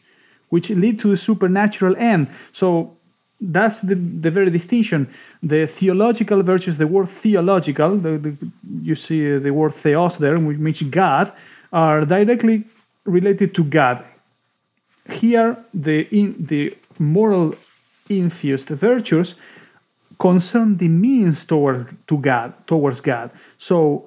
which 0.51 0.71
lead 0.71 0.99
to 1.01 1.11
the 1.11 1.16
supernatural 1.16 1.94
end. 1.97 2.29
So 2.53 2.97
that's 3.40 3.81
the, 3.81 3.94
the 3.94 4.31
very 4.31 4.51
distinction. 4.51 5.12
The 5.42 5.66
theological 5.66 6.42
virtues, 6.42 6.79
the 6.79 6.87
word 6.87 7.11
theological, 7.11 7.97
the, 7.99 8.18
the, 8.18 8.37
you 8.83 8.94
see 8.94 9.38
the 9.38 9.51
word 9.51 9.75
theos 9.75 10.18
there, 10.18 10.38
which 10.38 10.59
means 10.59 10.81
God, 10.83 11.33
are 11.73 12.05
directly 12.05 12.64
related 13.09 13.55
to 13.55 13.64
God. 13.64 14.05
Here, 15.11 15.57
the, 15.73 16.03
in, 16.12 16.37
the 16.38 16.77
moral 16.99 17.55
infused 18.09 18.68
virtues 18.68 19.35
concern 20.18 20.77
the 20.77 20.88
means 20.88 21.44
toward 21.44 21.97
to 22.09 22.18
God, 22.18 22.55
towards 22.66 23.01
God. 23.01 23.31
So 23.59 24.07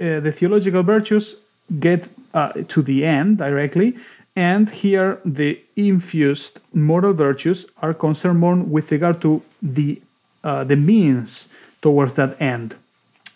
uh, 0.00 0.20
the 0.20 0.32
theological 0.32 0.82
virtues 0.82 1.36
get 1.78 2.08
uh, 2.34 2.52
to 2.68 2.82
the 2.82 3.04
end 3.04 3.38
directly, 3.38 3.96
and 4.34 4.68
here 4.70 5.20
the 5.24 5.60
infused 5.76 6.58
moral 6.72 7.12
virtues 7.12 7.66
are 7.82 7.94
concerned 7.94 8.40
more 8.40 8.56
with 8.56 8.90
regard 8.90 9.20
to 9.22 9.42
the 9.60 10.00
uh, 10.44 10.64
the 10.64 10.74
means 10.74 11.46
towards 11.82 12.14
that 12.14 12.40
end. 12.40 12.74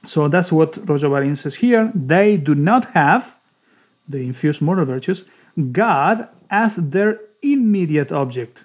So 0.06 0.28
that's 0.28 0.50
what 0.50 0.72
Royo 0.86 1.10
Marin 1.10 1.36
says 1.36 1.54
here. 1.54 1.92
They 1.94 2.36
do 2.36 2.54
not 2.54 2.86
have 2.92 3.35
the 4.08 4.18
infused 4.18 4.60
moral 4.60 4.86
virtues, 4.86 5.24
God 5.72 6.28
as 6.50 6.76
their 6.76 7.20
immediate 7.42 8.12
object. 8.12 8.58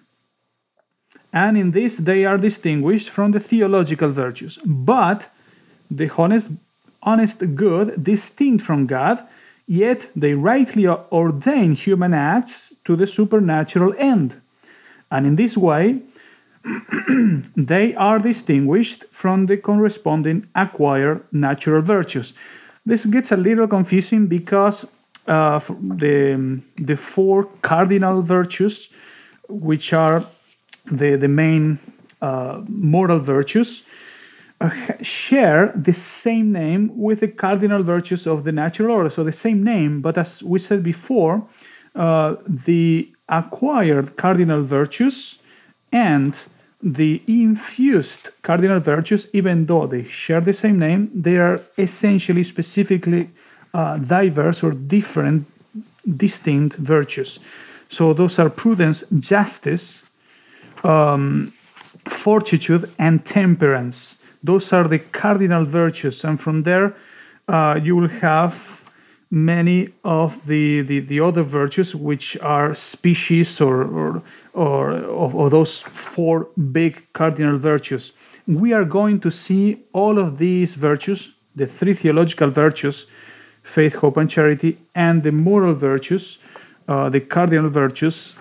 And 1.34 1.58
in 1.58 1.72
this, 1.72 1.98
they 1.98 2.26
are 2.26 2.38
distinguished 2.38 3.10
from 3.10 3.32
the 3.32 3.40
theological 3.40 4.12
virtues. 4.12 4.60
But 4.66 5.26
the 5.90 6.10
honest, 6.18 6.52
honest 7.02 7.40
good, 7.56 8.04
distinct 8.04 8.66
from 8.66 8.86
God, 8.86 9.26
yet 9.66 10.10
they 10.16 10.34
rightly 10.34 10.88
ordain 10.88 11.74
human 11.74 12.14
acts 12.14 12.74
to 12.86 12.96
the 12.96 13.08
supernatural 13.08 13.94
end. 13.98 14.42
And 15.10 15.26
in 15.26 15.36
this 15.36 15.56
way, 15.56 16.02
they 17.56 17.96
are 17.96 18.20
distinguished 18.20 19.06
from 19.12 19.46
the 19.46 19.58
corresponding 19.58 20.48
acquired 20.56 21.24
natural 21.32 21.82
virtues. 21.82 22.34
This 22.86 23.06
gets 23.06 23.32
a 23.32 23.38
little 23.38 23.68
confusing 23.68 24.28
because 24.28 24.86
uh, 25.28 25.60
the, 25.98 26.62
the 26.78 26.98
four 26.98 27.46
cardinal 27.62 28.22
virtues, 28.22 28.90
which 29.50 29.94
are 29.94 30.26
the, 30.92 31.16
the 31.16 31.28
main 31.28 31.80
uh, 32.22 32.62
moral 32.68 33.20
virtues, 33.20 33.84
uh, 34.62 34.70
share 35.02 35.74
the 35.76 35.94
same 35.94 36.52
name 36.52 36.92
with 36.96 37.20
the 37.20 37.28
cardinal 37.28 37.84
virtues 37.84 38.28
of 38.28 38.44
the 38.44 38.52
natural 38.52 38.92
order. 38.92 39.10
So 39.10 39.24
the 39.24 39.32
same 39.32 39.64
name, 39.64 40.02
but 40.02 40.18
as 40.18 40.44
we 40.44 40.60
said 40.60 40.84
before, 40.84 41.44
uh, 41.96 42.36
the 42.66 43.12
acquired 43.30 44.18
cardinal 44.18 44.64
virtues 44.64 45.38
and 45.92 46.40
the 46.84 47.22
infused 47.28 48.30
cardinal 48.44 48.80
virtues, 48.80 49.28
even 49.34 49.66
though 49.66 49.88
they 49.88 50.04
share 50.04 50.42
the 50.42 50.54
same 50.54 50.80
name, 50.80 51.12
they 51.14 51.38
are 51.38 51.60
essentially 51.78 52.44
specifically 52.44 53.30
uh, 53.74 53.98
diverse 53.98 54.64
or 54.64 54.72
different, 54.72 55.46
distinct 56.18 56.76
virtues. 56.78 57.40
So 57.90 58.14
those 58.14 58.40
are 58.40 58.50
prudence, 58.50 59.04
justice, 59.20 60.02
um, 60.84 61.54
fortitude, 62.08 62.90
and 63.00 63.24
temperance. 63.26 64.16
Those 64.44 64.74
are 64.74 64.88
the 64.88 65.00
cardinal 65.00 65.66
virtues, 65.66 66.24
and 66.24 66.40
from 66.40 66.64
there 66.64 66.96
uh, 67.48 67.80
you 67.82 67.96
will 67.96 68.08
have 68.08 68.56
many 69.30 69.90
of 70.04 70.34
the, 70.46 70.82
the, 70.82 71.00
the, 71.00 71.20
other 71.20 71.44
virtues, 71.44 71.96
which 71.96 72.38
are 72.42 72.76
species 72.76 73.62
or, 73.62 73.84
or, 73.84 74.24
or, 74.54 75.02
or 75.04 75.50
those 75.50 75.80
four 75.82 76.50
big 76.72 77.02
cardinal 77.14 77.58
virtues. 77.58 78.12
We 78.48 78.74
are 78.74 78.84
going 78.84 79.22
to 79.22 79.32
see 79.32 79.82
all 79.94 80.20
of 80.20 80.38
these 80.38 80.74
virtues, 80.74 81.30
the 81.56 81.68
three 81.68 81.94
theological 81.94 82.50
virtues, 82.50 83.06
faith, 83.72 83.94
hope, 83.96 84.18
and 84.18 84.30
charity, 84.30 84.78
and 84.96 85.24
the 85.24 85.32
moral 85.32 85.74
virtues, 85.74 86.40
uh, 86.88 87.10
the 87.10 87.20
cardinal 87.20 87.70
virtues, 87.70 88.34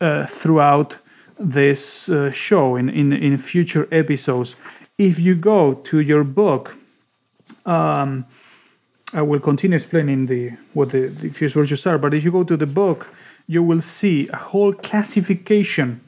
uh, 0.00 0.26
throughout 0.26 0.96
this 1.38 2.08
uh, 2.08 2.30
show 2.30 2.76
in, 2.76 2.88
in, 2.88 3.12
in 3.12 3.36
future 3.38 3.88
episodes. 3.92 4.54
If 4.98 5.18
you 5.18 5.34
go 5.34 5.74
to 5.74 6.00
your 6.00 6.24
book, 6.24 6.74
um, 7.66 8.24
I 9.12 9.22
will 9.22 9.40
continue 9.40 9.76
explaining 9.76 10.26
the 10.26 10.52
what 10.74 10.90
the, 10.90 11.08
the 11.08 11.30
fierce 11.30 11.52
virtues 11.52 11.86
are, 11.86 11.98
but 11.98 12.14
if 12.14 12.22
you 12.22 12.30
go 12.30 12.44
to 12.44 12.56
the 12.56 12.66
book, 12.66 13.08
you 13.46 13.62
will 13.62 13.82
see 13.82 14.28
a 14.28 14.36
whole 14.36 14.72
classification 14.72 16.00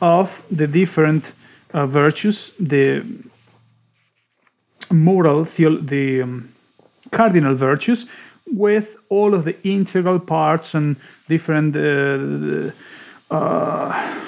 of 0.00 0.42
the 0.50 0.66
different 0.66 1.32
uh, 1.74 1.86
virtues, 1.86 2.52
the 2.58 3.04
moral, 4.90 5.44
the, 5.56 5.78
the 5.82 6.22
um, 6.22 6.52
cardinal 7.10 7.54
virtues 7.54 8.06
with 8.52 8.96
all 9.08 9.34
of 9.34 9.44
the 9.44 9.56
integral 9.66 10.18
parts 10.18 10.74
and 10.74 10.96
different 11.28 11.76
uh, 11.76 12.70
uh, 13.34 14.22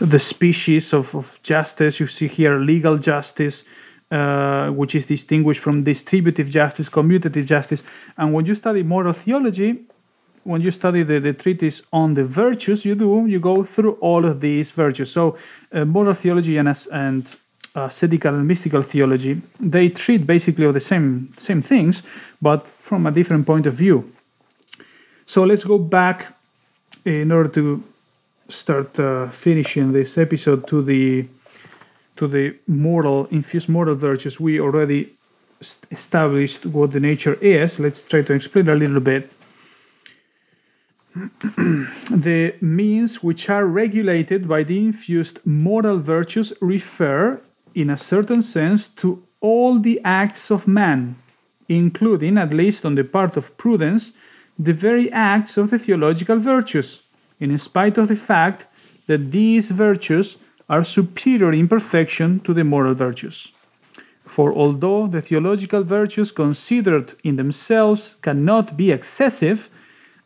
the 0.00 0.18
species 0.18 0.92
of, 0.92 1.14
of 1.14 1.38
justice 1.42 1.98
you 1.98 2.06
see 2.06 2.28
here 2.28 2.58
legal 2.58 2.98
justice 2.98 3.64
uh, 4.12 4.68
which 4.70 4.94
is 4.94 5.04
distinguished 5.06 5.60
from 5.60 5.82
distributive 5.82 6.48
justice, 6.48 6.88
commutative 6.88 7.44
justice. 7.44 7.82
And 8.16 8.32
when 8.32 8.46
you 8.46 8.54
study 8.54 8.84
moral 8.84 9.12
theology, 9.12 9.80
when 10.44 10.60
you 10.60 10.70
study 10.70 11.02
the, 11.02 11.18
the 11.18 11.32
treatise 11.32 11.82
on 11.92 12.14
the 12.14 12.24
virtues, 12.24 12.84
you 12.84 12.94
do 12.94 13.26
you 13.26 13.40
go 13.40 13.64
through 13.64 13.94
all 13.94 14.24
of 14.24 14.40
these 14.40 14.70
virtues. 14.70 15.10
So, 15.10 15.36
uh, 15.72 15.84
moral 15.84 16.14
theology 16.14 16.56
and 16.56 16.68
and 16.92 17.34
ascetical 17.76 18.34
and 18.34 18.48
mystical 18.48 18.82
theology 18.82 19.40
they 19.60 19.88
treat 19.88 20.26
basically 20.26 20.64
all 20.64 20.72
the 20.72 20.80
same 20.80 21.32
same 21.38 21.62
things, 21.62 22.02
but 22.40 22.66
from 22.80 23.06
a 23.06 23.10
different 23.10 23.46
point 23.46 23.66
of 23.66 23.74
view. 23.74 24.10
So 25.26 25.44
let's 25.44 25.64
go 25.64 25.78
back 25.78 26.34
in 27.04 27.30
order 27.32 27.48
to 27.50 27.82
start 28.48 28.98
uh, 28.98 29.30
finishing 29.30 29.92
this 29.92 30.16
episode 30.16 30.66
to 30.68 30.82
the 30.82 31.26
to 32.16 32.26
the 32.26 32.54
moral 32.66 33.26
infused 33.30 33.68
moral 33.68 33.94
virtues. 33.94 34.40
We 34.40 34.60
already 34.60 35.12
established 35.90 36.64
what 36.66 36.92
the 36.92 37.00
nature 37.00 37.34
is. 37.34 37.78
Let's 37.78 38.02
try 38.02 38.22
to 38.22 38.32
explain 38.32 38.68
a 38.68 38.74
little 38.74 39.00
bit. 39.00 39.30
The 42.10 42.54
means 42.60 43.22
which 43.22 43.48
are 43.48 43.66
regulated 43.66 44.46
by 44.46 44.64
the 44.64 44.78
infused 44.78 45.40
moral 45.44 45.98
virtues 45.98 46.52
refer 46.60 47.40
in 47.76 47.90
a 47.90 47.98
certain 47.98 48.42
sense 48.42 48.88
to 48.88 49.22
all 49.40 49.78
the 49.78 50.00
acts 50.04 50.50
of 50.50 50.66
man 50.66 51.14
including 51.68 52.38
at 52.38 52.52
least 52.52 52.84
on 52.84 52.94
the 52.94 53.04
part 53.04 53.36
of 53.36 53.56
prudence 53.58 54.12
the 54.58 54.72
very 54.72 55.10
acts 55.12 55.56
of 55.56 55.70
the 55.70 55.78
theological 55.78 56.38
virtues 56.38 57.02
in 57.40 57.56
spite 57.58 57.98
of 57.98 58.08
the 58.08 58.16
fact 58.16 58.66
that 59.06 59.30
these 59.30 59.70
virtues 59.70 60.36
are 60.68 60.82
superior 60.82 61.52
in 61.52 61.68
perfection 61.68 62.40
to 62.40 62.52
the 62.52 62.64
moral 62.64 62.94
virtues. 62.94 63.48
For 64.24 64.52
although 64.52 65.06
the 65.06 65.22
theological 65.22 65.82
virtues 65.84 66.32
considered 66.32 67.14
in 67.22 67.36
themselves 67.36 68.16
cannot 68.22 68.76
be 68.76 68.90
excessive, 68.90 69.68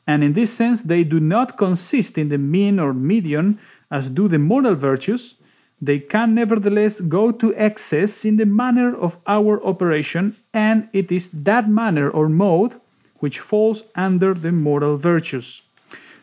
and 0.07 0.25
in 0.25 0.33
this 0.33 0.53
sense 0.53 0.83
they 0.83 1.05
do 1.05 1.21
not 1.21 1.59
consist 1.59 2.17
in 2.17 2.29
the 2.29 2.39
mean 2.39 2.79
or 2.79 2.95
median 2.95 3.59
as 3.91 4.09
do 4.09 4.29
the 4.29 4.39
moral 4.39 4.75
virtues, 4.75 5.35
they 5.81 5.99
can 5.99 6.35
nevertheless 6.35 7.01
go 7.01 7.31
to 7.31 7.55
excess 7.57 8.25
in 8.25 8.37
the 8.37 8.45
manner 8.45 8.95
of 8.97 9.17
our 9.27 9.65
operation, 9.65 10.37
and 10.53 10.89
it 10.93 11.11
is 11.11 11.31
that 11.33 11.69
manner 11.69 12.11
or 12.11 12.29
mode 12.29 12.75
which 13.21 13.39
falls 13.39 13.83
under 13.95 14.35
the 14.35 14.53
moral 14.53 14.97
virtues. 14.97 15.63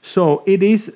So 0.01 0.43
it 0.45 0.61
is 0.63 0.91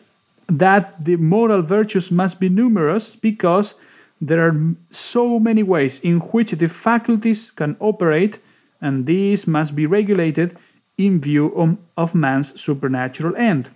that 0.47 1.03
the 1.03 1.15
moral 1.15 1.61
virtues 1.61 2.11
must 2.11 2.39
be 2.39 2.49
numerous 2.49 3.15
because 3.15 3.73
there 4.19 4.45
are 4.45 4.55
so 4.91 5.39
many 5.39 5.63
ways 5.63 5.99
in 6.03 6.19
which 6.19 6.51
the 6.51 6.67
faculties 6.67 7.51
can 7.55 7.75
operate, 7.79 8.37
and 8.81 9.05
these 9.05 9.47
must 9.47 9.75
be 9.75 9.85
regulated 9.85 10.57
in 10.97 11.19
view 11.19 11.47
of, 11.55 11.77
of 11.97 12.13
man's 12.13 12.59
supernatural 12.59 13.35
end. 13.35 13.69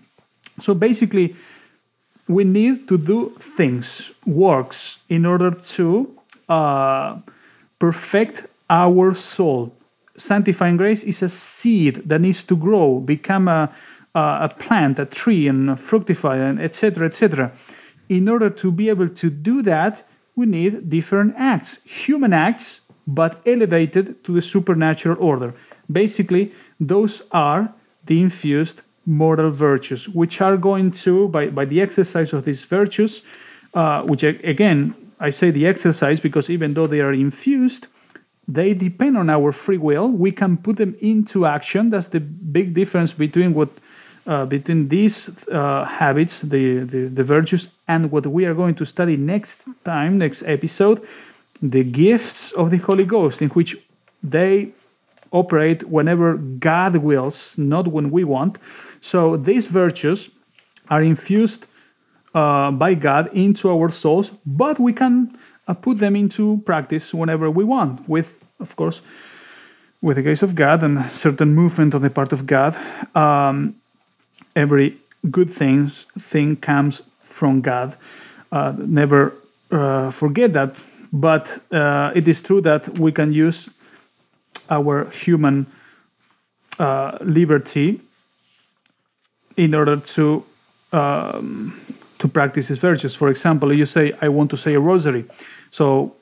So 0.61 0.73
basically, 0.73 1.35
we 2.27 2.43
need 2.43 2.87
to 2.87 2.97
do 2.97 3.35
things, 3.55 4.11
works, 4.25 4.97
in 5.09 5.25
order 5.25 5.51
to 5.51 6.11
uh, 6.49 7.17
perfect 7.79 8.43
our 8.69 9.13
soul. 9.13 9.71
Sanctifying 10.17 10.77
grace 10.77 11.03
is 11.03 11.21
a 11.21 11.29
seed 11.29 12.01
that 12.05 12.21
needs 12.21 12.43
to 12.43 12.55
grow, 12.55 12.99
become 12.99 13.47
a, 13.47 13.71
a 14.15 14.49
plant, 14.59 14.97
a 14.97 15.05
tree, 15.05 15.47
and 15.47 15.79
fructify, 15.79 16.37
and 16.37 16.61
etc., 16.61 17.07
etc. 17.07 17.51
In 18.09 18.27
order 18.29 18.49
to 18.49 18.71
be 18.71 18.89
able 18.89 19.09
to 19.09 19.29
do 19.29 19.61
that, 19.63 20.07
we 20.35 20.45
need 20.45 20.89
different 20.89 21.33
acts, 21.37 21.79
human 21.83 22.33
acts, 22.33 22.81
but 23.07 23.41
elevated 23.45 24.23
to 24.23 24.33
the 24.33 24.41
supernatural 24.41 25.17
order. 25.19 25.53
Basically, 25.91 26.51
those 26.79 27.21
are 27.31 27.73
the 28.05 28.21
infused 28.21 28.81
moral 29.05 29.51
virtues, 29.51 30.09
which 30.09 30.41
are 30.41 30.57
going 30.57 30.91
to, 30.91 31.27
by, 31.29 31.47
by 31.47 31.65
the 31.65 31.81
exercise 31.81 32.33
of 32.33 32.45
these 32.45 32.63
virtues, 32.63 33.21
uh, 33.73 34.01
which 34.03 34.23
again, 34.23 34.95
I 35.19 35.29
say 35.29 35.51
the 35.51 35.67
exercise 35.67 36.19
because 36.19 36.49
even 36.49 36.73
though 36.73 36.87
they 36.87 36.99
are 37.01 37.13
infused, 37.13 37.87
they 38.47 38.73
depend 38.73 39.17
on 39.17 39.29
our 39.29 39.51
free 39.51 39.77
will. 39.77 40.09
We 40.09 40.31
can 40.31 40.57
put 40.57 40.77
them 40.77 40.95
into 41.01 41.45
action. 41.45 41.89
That's 41.89 42.07
the 42.09 42.19
big 42.19 42.73
difference 42.73 43.11
between 43.13 43.53
what 43.53 43.69
uh, 44.27 44.43
between 44.43 44.87
these 44.87 45.29
uh, 45.51 45.85
habits, 45.85 46.41
the, 46.41 46.79
the, 46.79 47.09
the 47.13 47.23
virtues, 47.23 47.67
and 47.87 48.11
what 48.11 48.25
we 48.25 48.45
are 48.45 48.55
going 48.55 48.73
to 48.73 48.83
study 48.83 49.15
next 49.15 49.65
time, 49.83 50.17
next 50.17 50.41
episode, 50.47 51.07
the 51.61 51.83
gifts 51.83 52.51
of 52.53 52.71
the 52.71 52.77
Holy 52.77 53.05
Ghost, 53.05 53.43
in 53.43 53.49
which 53.49 53.77
they 54.23 54.69
operate 55.31 55.87
whenever 55.87 56.37
God 56.37 56.97
wills, 56.97 57.53
not 57.57 57.87
when 57.87 58.09
we 58.09 58.23
want. 58.23 58.57
So 59.05 59.37
these 59.37 59.67
virtues 59.67 60.29
are 60.89 61.03
infused 61.03 61.67
uh, 62.33 62.71
by 62.71 62.95
God 62.95 63.29
into 63.33 63.69
our 63.69 63.91
souls, 63.91 64.31
but 64.47 64.79
we 64.79 64.93
can 64.93 65.37
uh, 65.67 65.75
put 65.75 65.99
them 65.99 66.15
into 66.15 66.59
practice 66.65 67.13
whenever 67.13 67.51
we 67.51 67.63
want, 67.63 68.09
with, 68.09 68.33
of 68.59 68.75
course, 68.75 69.01
with 70.01 70.17
the 70.17 70.23
grace 70.23 70.41
of 70.41 70.55
God 70.55 70.81
and 70.81 71.05
certain 71.11 71.53
movement 71.53 71.93
on 71.93 72.01
the 72.01 72.09
part 72.09 72.33
of 72.33 72.47
God. 72.47 72.75
Um, 73.15 73.75
every 74.55 74.97
good 75.29 75.53
things 75.53 76.07
thing 76.17 76.55
comes 76.55 77.01
from 77.21 77.61
God. 77.61 77.95
Uh, 78.51 78.73
never 78.75 79.35
uh, 79.69 80.09
forget 80.09 80.53
that. 80.53 80.75
But 81.13 81.61
uh, 81.71 82.11
it 82.15 82.27
is 82.27 82.41
true 82.41 82.61
that 82.61 82.97
we 82.97 83.11
can 83.11 83.31
use 83.31 83.69
our 84.71 85.11
human 85.11 85.67
uh, 86.79 87.19
liberty 87.21 88.01
in 89.57 89.73
order 89.73 89.97
to 89.97 90.43
um, 90.91 91.79
to 92.19 92.27
practice 92.27 92.67
these 92.69 92.77
virtues. 92.77 93.15
For 93.15 93.29
example, 93.29 93.73
you 93.73 93.85
say, 93.85 94.13
"I 94.21 94.29
want 94.29 94.49
to 94.51 94.57
say 94.57 94.73
a 94.73 94.79
rosary," 94.79 95.25
so 95.71 96.15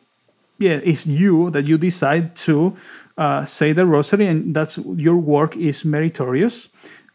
yeah, 0.60 0.80
it's 0.84 1.06
you 1.06 1.50
that 1.52 1.65
you 1.65 1.78
decide 1.78 2.36
to 2.48 2.76
uh, 3.17 3.46
say 3.46 3.74
the 3.74 3.86
rosary, 3.86 4.28
and 4.28 4.56
that's 4.56 4.78
your 4.96 5.17
work 5.17 5.56
is 5.58 5.84
meritorious 5.86 6.67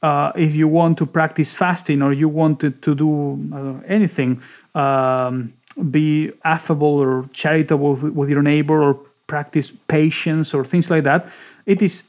uh, 0.03 0.33
if 0.37 0.55
you 0.55 0.69
want 0.69 0.99
to 0.99 1.07
practice 1.07 1.53
fasting 1.53 2.03
or 2.03 2.13
you 2.13 2.29
wanted 2.29 2.83
to 2.83 2.95
do 2.95 3.83
anything, 3.87 4.41
um, 4.75 5.53
be 5.91 6.31
affable 6.45 6.99
or 6.99 7.29
charitable 7.33 7.95
with 7.95 8.29
your 8.29 8.43
neighbor 8.43 8.83
or 8.83 8.95
practice 9.27 9.73
patience 9.89 10.55
or 10.55 10.65
things 10.65 10.91
like 10.91 11.05
that, 11.05 11.29
it 11.67 11.83
is 11.83 12.03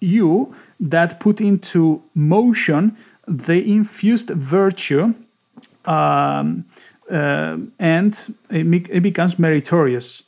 you 0.00 0.54
that 0.80 1.20
put 1.20 1.40
into 1.40 2.02
motion 2.14 2.96
the 3.26 3.62
infused 3.70 4.30
virtue 4.30 5.14
um, 5.86 6.64
uh, 7.10 7.56
and 7.78 8.36
it, 8.50 8.90
it, 8.90 9.02
becomes 9.02 9.38
meritorious. 9.38 10.22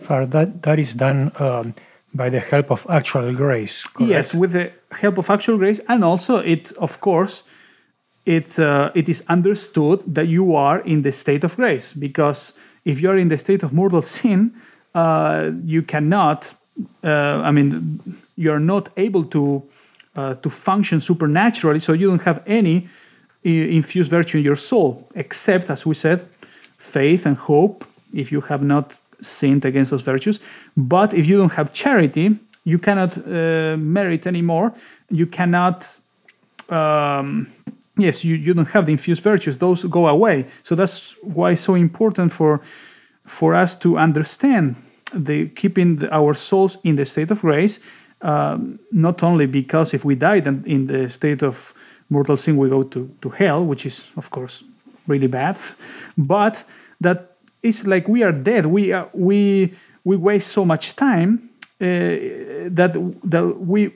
For 0.00 0.26
that, 0.26 0.62
that 0.62 0.78
is 0.78 0.94
done 0.94 1.32
um, 1.38 1.74
by 2.14 2.30
the 2.30 2.40
help 2.40 2.70
of 2.70 2.86
actual 2.88 3.32
grace. 3.34 3.82
Correct? 3.82 4.10
Yes, 4.10 4.34
with 4.34 4.52
the 4.52 4.72
help 4.90 5.18
of 5.18 5.28
actual 5.28 5.58
grace, 5.58 5.80
and 5.88 6.04
also 6.04 6.38
it, 6.38 6.72
of 6.72 7.00
course, 7.00 7.42
it 8.24 8.58
uh, 8.58 8.90
it 8.94 9.08
is 9.08 9.22
understood 9.28 10.02
that 10.06 10.28
you 10.28 10.54
are 10.54 10.80
in 10.80 11.02
the 11.02 11.12
state 11.12 11.44
of 11.44 11.56
grace 11.56 11.92
because 11.92 12.52
if 12.84 13.00
you 13.00 13.10
are 13.10 13.18
in 13.18 13.28
the 13.28 13.38
state 13.38 13.62
of 13.62 13.72
mortal 13.72 14.02
sin, 14.02 14.54
uh, 14.94 15.50
you 15.64 15.82
cannot. 15.82 16.46
Uh, 17.02 17.42
I 17.42 17.50
mean, 17.50 18.00
you 18.36 18.52
are 18.52 18.60
not 18.60 18.90
able 18.96 19.24
to 19.24 19.62
uh, 20.18 20.34
to 20.42 20.50
function 20.50 21.00
supernaturally, 21.00 21.80
so 21.80 21.92
you 21.92 22.06
don't 22.12 22.26
have 22.30 22.40
any 22.46 22.76
uh, 23.46 23.78
infused 23.78 24.10
virtue 24.10 24.38
in 24.38 24.44
your 24.44 24.56
soul, 24.70 24.88
except, 25.14 25.70
as 25.70 25.86
we 25.86 25.94
said, 25.94 26.18
faith 26.78 27.26
and 27.26 27.36
hope. 27.36 27.84
If 28.12 28.32
you 28.32 28.40
have 28.42 28.62
not 28.62 28.86
sinned 29.22 29.64
against 29.64 29.90
those 29.90 30.02
virtues. 30.02 30.40
But 30.76 31.12
if 31.14 31.26
you 31.26 31.36
don't 31.36 31.52
have 31.52 31.72
charity, 31.72 32.38
you 32.64 32.78
cannot 32.78 33.16
uh, 33.16 33.76
merit 33.76 34.26
anymore. 34.26 34.72
You 35.10 35.26
cannot, 35.26 35.86
um, 36.68 37.52
yes, 37.96 38.24
you, 38.24 38.34
you 38.36 38.54
don't 38.54 38.68
have 38.68 38.86
the 38.86 38.92
infused 38.92 39.22
virtues. 39.22 39.58
Those 39.58 39.84
go 39.84 40.08
away. 40.08 40.46
So 40.64 40.74
that's 40.74 41.14
why 41.22 41.52
it's 41.52 41.62
so 41.62 41.74
important 41.74 42.32
for 42.32 42.60
for 43.26 43.54
us 43.54 43.76
to 43.76 43.98
understand 43.98 44.74
the 45.12 45.48
keeping 45.48 45.96
the, 45.96 46.08
our 46.10 46.34
souls 46.34 46.78
in 46.84 46.96
the 46.96 47.04
state 47.04 47.30
of 47.30 47.40
grace. 47.40 47.78
Um, 48.20 48.80
not 48.90 49.22
only 49.22 49.46
because 49.46 49.94
if 49.94 50.04
we 50.04 50.16
died 50.16 50.46
in 50.46 50.86
the 50.86 51.08
state 51.08 51.42
of 51.42 51.72
mortal 52.10 52.36
sin, 52.36 52.56
we 52.56 52.68
go 52.68 52.82
to, 52.82 53.08
to 53.22 53.28
hell, 53.30 53.64
which 53.64 53.86
is 53.86 54.02
of 54.16 54.30
course 54.30 54.64
really 55.06 55.28
bad, 55.28 55.56
but 56.16 56.62
that 57.00 57.36
it's 57.62 57.84
like 57.84 58.08
we 58.08 58.22
are 58.22 58.32
dead. 58.32 58.66
We 58.66 58.92
are, 58.92 59.08
we 59.12 59.74
we 60.04 60.16
waste 60.16 60.48
so 60.48 60.64
much 60.64 60.96
time 60.96 61.50
uh, 61.80 61.84
that 62.70 62.92
that 63.24 63.60
we 63.60 63.94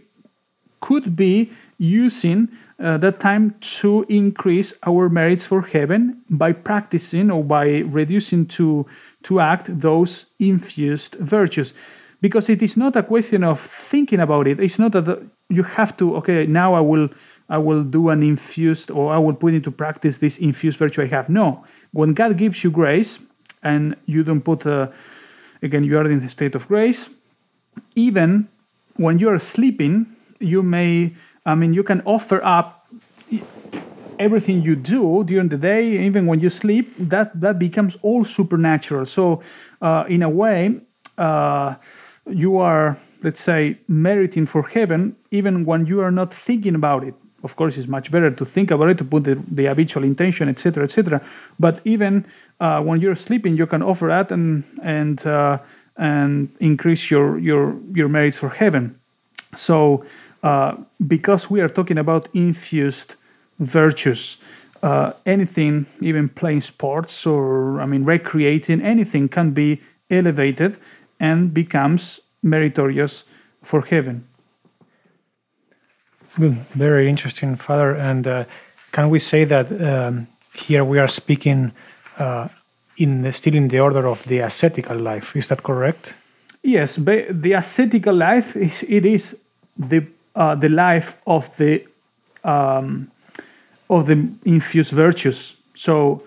could 0.81 1.17
be 1.17 1.51
using 1.79 2.49
uh, 2.83 2.99
that 2.99 3.21
time 3.21 3.55
to 3.61 4.05
increase 4.09 4.73
our 4.87 5.09
merits 5.09 5.45
for 5.45 5.63
heaven 5.63 6.21
by 6.31 6.53
practicing 6.53 7.31
or 7.31 7.45
by 7.45 7.67
reducing 7.81 8.47
to 8.47 8.87
to 9.25 9.41
act 9.41 9.81
those 9.81 10.27
infused 10.39 11.15
virtues 11.15 11.73
because 12.23 12.49
it 12.49 12.63
is 12.63 12.77
not 12.77 12.97
a 12.97 13.03
question 13.03 13.45
of 13.45 13.61
thinking 13.91 14.21
about 14.21 14.47
it. 14.47 14.59
It's 14.61 14.79
not 14.79 14.93
that 14.93 15.23
you 15.51 15.63
have 15.65 15.95
to 15.99 16.17
okay 16.17 16.47
now 16.47 16.73
i 16.73 16.81
will 16.81 17.09
i 17.51 17.59
will 17.59 17.83
do 17.85 18.09
an 18.09 18.23
infused 18.23 18.91
or 18.91 19.13
i 19.13 19.19
will 19.19 19.35
put 19.35 19.53
into 19.53 19.71
practice 19.71 20.17
this 20.17 20.39
infused 20.39 20.79
virtue 20.79 21.03
i 21.03 21.07
have. 21.07 21.29
No. 21.29 21.63
When 21.93 22.15
god 22.15 22.39
gives 22.39 22.65
you 22.65 22.71
grace 22.71 23.19
and 23.63 23.95
you 24.07 24.23
don't 24.23 24.41
put 24.41 24.65
a, 24.65 24.91
again 25.63 25.85
you 25.85 25.99
are 25.99 26.11
in 26.11 26.21
the 26.21 26.31
state 26.31 26.55
of 26.55 26.67
grace 26.69 27.11
even 27.95 28.49
when 28.97 29.19
you 29.19 29.29
are 29.29 29.39
sleeping 29.39 30.07
you 30.41 30.63
may 30.63 31.15
i 31.45 31.55
mean 31.55 31.75
you 31.75 31.83
can 31.83 32.01
offer 32.03 32.43
up 32.45 32.89
everything 34.19 34.63
you 34.63 34.75
do 34.77 35.25
during 35.25 35.49
the 35.49 35.57
day 35.57 35.83
even 36.07 36.27
when 36.27 36.41
you 36.41 36.51
sleep 36.51 36.95
that 36.99 37.29
that 37.41 37.59
becomes 37.59 37.97
all 38.03 38.25
supernatural. 38.25 39.05
So 39.07 39.43
uh, 39.81 40.05
in 40.09 40.23
a 40.23 40.29
way 40.29 40.81
uh, 41.19 41.75
you 42.27 42.59
are 42.59 42.99
let's 43.23 43.41
say 43.41 43.79
meriting 43.89 44.47
for 44.47 44.63
heaven 44.63 45.15
even 45.31 45.65
when 45.65 45.87
you 45.87 46.01
are 46.01 46.11
not 46.11 46.35
thinking 46.35 46.75
about 46.75 47.05
it. 47.05 47.15
Of 47.45 47.57
course 47.57 47.77
it's 47.77 47.89
much 47.89 48.11
better 48.11 48.31
to 48.31 48.45
think 48.45 48.71
about 48.71 48.89
it 48.89 48.99
to 48.99 49.05
put 49.05 49.25
the, 49.25 49.43
the 49.51 49.67
habitual 49.67 50.05
intention 50.05 50.49
etc 50.49 50.85
etc 50.85 51.21
but 51.59 51.81
even 51.85 52.25
uh, 52.61 52.81
when 52.81 53.01
you're 53.01 53.17
sleeping 53.17 53.57
you 53.57 53.67
can 53.67 53.83
offer 53.83 54.07
that 54.09 54.31
and 54.31 54.65
and 54.83 55.27
uh, 55.27 55.59
and 55.97 56.49
increase 56.61 57.11
your 57.11 57.39
your 57.39 57.77
your 57.95 58.09
merits 58.09 58.39
for 58.39 58.49
heaven. 58.49 58.99
So 59.55 60.05
uh, 60.43 60.77
because 61.07 61.51
we 61.51 61.61
are 61.61 61.69
talking 61.69 61.99
about 61.99 62.29
infused 62.35 63.15
virtues 63.59 64.39
uh, 64.83 65.13
anything 65.27 65.87
even 66.01 66.29
playing 66.29 66.61
sports 66.61 67.27
or 67.27 67.81
i 67.81 67.87
mean 67.87 68.05
recreating 68.05 68.81
anything 68.83 69.29
can 69.29 69.53
be 69.53 69.81
elevated 70.11 70.77
and 71.23 71.55
becomes 71.55 72.21
meritorious 72.43 73.25
for 73.63 73.81
heaven 73.81 74.27
Good. 76.39 76.57
Very 76.75 77.09
interesting, 77.09 77.57
Father. 77.57 77.95
And 77.95 78.27
uh, 78.27 78.45
can 78.93 79.11
we 79.11 79.19
say 79.19 79.45
that 79.45 79.67
um, 79.83 80.27
here 80.55 80.85
we 80.85 80.99
are 80.99 81.09
speaking 81.09 81.73
uh, 82.19 82.49
in 82.97 83.23
the, 83.23 83.33
still 83.33 83.55
in 83.55 83.69
the 83.69 83.81
order 83.81 84.07
of 84.07 84.23
the 84.25 84.41
ascetical 84.41 84.97
life? 84.97 85.37
Is 85.37 85.49
that 85.49 85.63
correct? 85.63 86.15
Yes, 86.63 86.97
but 86.97 87.43
the 87.43 87.55
ascetical 87.55 88.15
life 88.15 88.57
is 88.57 88.85
it 88.89 89.05
is 89.05 89.37
the 89.77 90.07
uh, 90.37 90.55
the 90.55 90.69
life 90.69 91.15
of 91.27 91.51
the 91.59 91.85
um, 92.45 93.11
of 93.91 94.07
the 94.07 94.27
infused 94.45 94.93
virtues. 94.93 95.55
So 95.75 96.23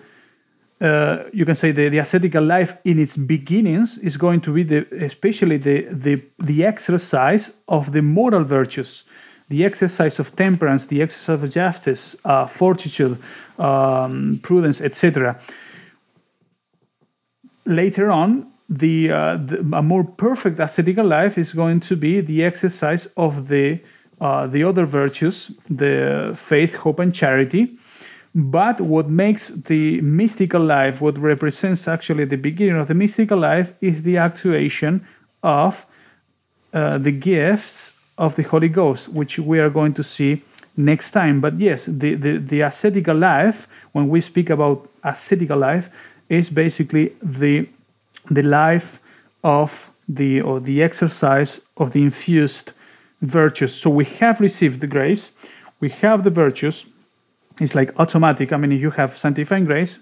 uh, 0.80 1.24
you 1.32 1.46
can 1.46 1.54
say 1.54 1.72
the, 1.72 1.88
the 1.88 1.98
ascetical 1.98 2.44
life 2.44 2.76
in 2.84 2.98
its 2.98 3.16
beginnings 3.16 3.98
is 3.98 4.16
going 4.16 4.40
to 4.42 4.52
be 4.52 4.62
the 4.62 4.86
especially 5.04 5.56
the 5.56 5.86
the 5.90 6.22
the 6.38 6.64
exercise 6.64 7.50
of 7.68 7.92
the 7.92 8.02
moral 8.02 8.44
virtues, 8.44 9.04
the 9.48 9.64
exercise 9.64 10.18
of 10.18 10.36
temperance, 10.36 10.86
the 10.86 11.00
exercise 11.00 11.42
of 11.42 11.50
justice, 11.50 12.14
uh, 12.26 12.46
fortitude, 12.46 13.16
um, 13.58 14.38
prudence, 14.42 14.82
etc. 14.82 15.40
Later 17.64 18.10
on, 18.10 18.46
the, 18.68 19.10
uh, 19.10 19.36
the, 19.36 19.58
a 19.76 19.82
more 19.82 20.04
perfect 20.04 20.60
ascetical 20.60 21.06
life 21.06 21.38
is 21.38 21.52
going 21.52 21.80
to 21.80 21.96
be 21.96 22.20
the 22.20 22.44
exercise 22.44 23.08
of 23.16 23.48
the 23.48 23.80
uh, 24.18 24.46
the 24.46 24.64
other 24.64 24.86
virtues, 24.86 25.50
the 25.68 26.34
faith, 26.34 26.74
hope, 26.74 27.00
and 27.00 27.14
charity. 27.14 27.78
But 28.36 28.82
what 28.82 29.08
makes 29.08 29.48
the 29.48 29.98
mystical 30.02 30.62
life, 30.62 31.00
what 31.00 31.16
represents 31.16 31.88
actually 31.88 32.26
the 32.26 32.36
beginning 32.36 32.76
of 32.76 32.86
the 32.86 32.92
mystical 32.92 33.38
life, 33.38 33.72
is 33.80 34.02
the 34.02 34.18
actuation 34.18 35.06
of 35.42 35.86
uh, 36.74 36.98
the 36.98 37.12
gifts 37.12 37.94
of 38.18 38.36
the 38.36 38.42
Holy 38.42 38.68
Ghost, 38.68 39.08
which 39.08 39.38
we 39.38 39.58
are 39.58 39.70
going 39.70 39.94
to 39.94 40.04
see 40.04 40.44
next 40.76 41.12
time. 41.12 41.40
But 41.40 41.58
yes, 41.58 41.86
the, 41.86 42.14
the, 42.14 42.36
the 42.36 42.60
ascetical 42.60 43.16
life, 43.16 43.66
when 43.92 44.10
we 44.10 44.20
speak 44.20 44.50
about 44.50 44.86
ascetical 45.02 45.58
life, 45.58 45.88
is 46.28 46.50
basically 46.50 47.14
the 47.22 47.66
the 48.30 48.42
life 48.42 49.00
of 49.44 49.72
the 50.08 50.42
or 50.42 50.60
the 50.60 50.82
exercise 50.82 51.60
of 51.78 51.92
the 51.92 52.02
infused 52.02 52.72
virtues. 53.22 53.74
So 53.74 53.88
we 53.88 54.04
have 54.20 54.40
received 54.40 54.80
the 54.80 54.86
grace, 54.86 55.30
we 55.80 55.88
have 55.88 56.22
the 56.22 56.30
virtues. 56.30 56.84
It's 57.60 57.74
like 57.74 57.92
automatic. 57.98 58.52
I 58.52 58.56
mean, 58.56 58.72
if 58.72 58.80
you 58.80 58.90
have 58.90 59.18
sanctifying 59.18 59.64
grace, 59.64 59.98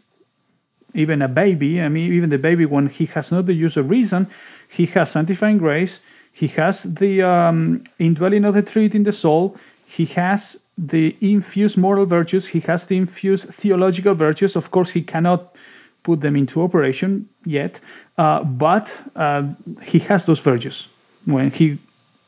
even 0.94 1.22
a 1.22 1.28
baby, 1.28 1.80
I 1.80 1.88
mean, 1.88 2.12
even 2.12 2.30
the 2.30 2.38
baby, 2.38 2.66
when 2.66 2.88
he 2.88 3.06
has 3.06 3.30
not 3.30 3.46
the 3.46 3.52
use 3.52 3.76
of 3.76 3.90
reason, 3.90 4.28
he 4.68 4.86
has 4.86 5.10
sanctifying 5.10 5.58
grace, 5.58 6.00
he 6.32 6.48
has 6.48 6.82
the 6.82 7.22
um, 7.22 7.84
indwelling 7.98 8.44
of 8.44 8.54
the 8.54 8.62
Trinity 8.62 8.98
in 8.98 9.04
the 9.04 9.12
soul, 9.12 9.56
he 9.86 10.04
has 10.06 10.56
the 10.76 11.16
infused 11.20 11.76
moral 11.76 12.06
virtues, 12.06 12.46
he 12.46 12.60
has 12.60 12.86
the 12.86 12.96
infused 12.96 13.48
theological 13.54 14.14
virtues. 14.14 14.56
Of 14.56 14.70
course, 14.70 14.90
he 14.90 15.02
cannot 15.02 15.54
put 16.02 16.20
them 16.20 16.36
into 16.36 16.62
operation 16.62 17.28
yet, 17.44 17.78
uh, 18.18 18.42
but 18.44 18.90
uh, 19.16 19.44
he 19.82 19.98
has 20.00 20.24
those 20.24 20.40
virtues. 20.40 20.88
When 21.24 21.50
he 21.50 21.78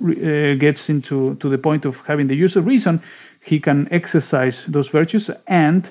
uh, 0.03 0.55
gets 0.55 0.89
into 0.89 1.35
to 1.37 1.49
the 1.49 1.59
point 1.59 1.85
of 1.85 2.01
having 2.07 2.29
the 2.29 2.37
use 2.37 2.57
of 2.57 2.66
reason, 2.66 3.03
he 3.47 3.61
can 3.61 3.88
exercise 3.92 4.64
those 4.66 4.88
virtues 4.88 5.30
and 5.47 5.90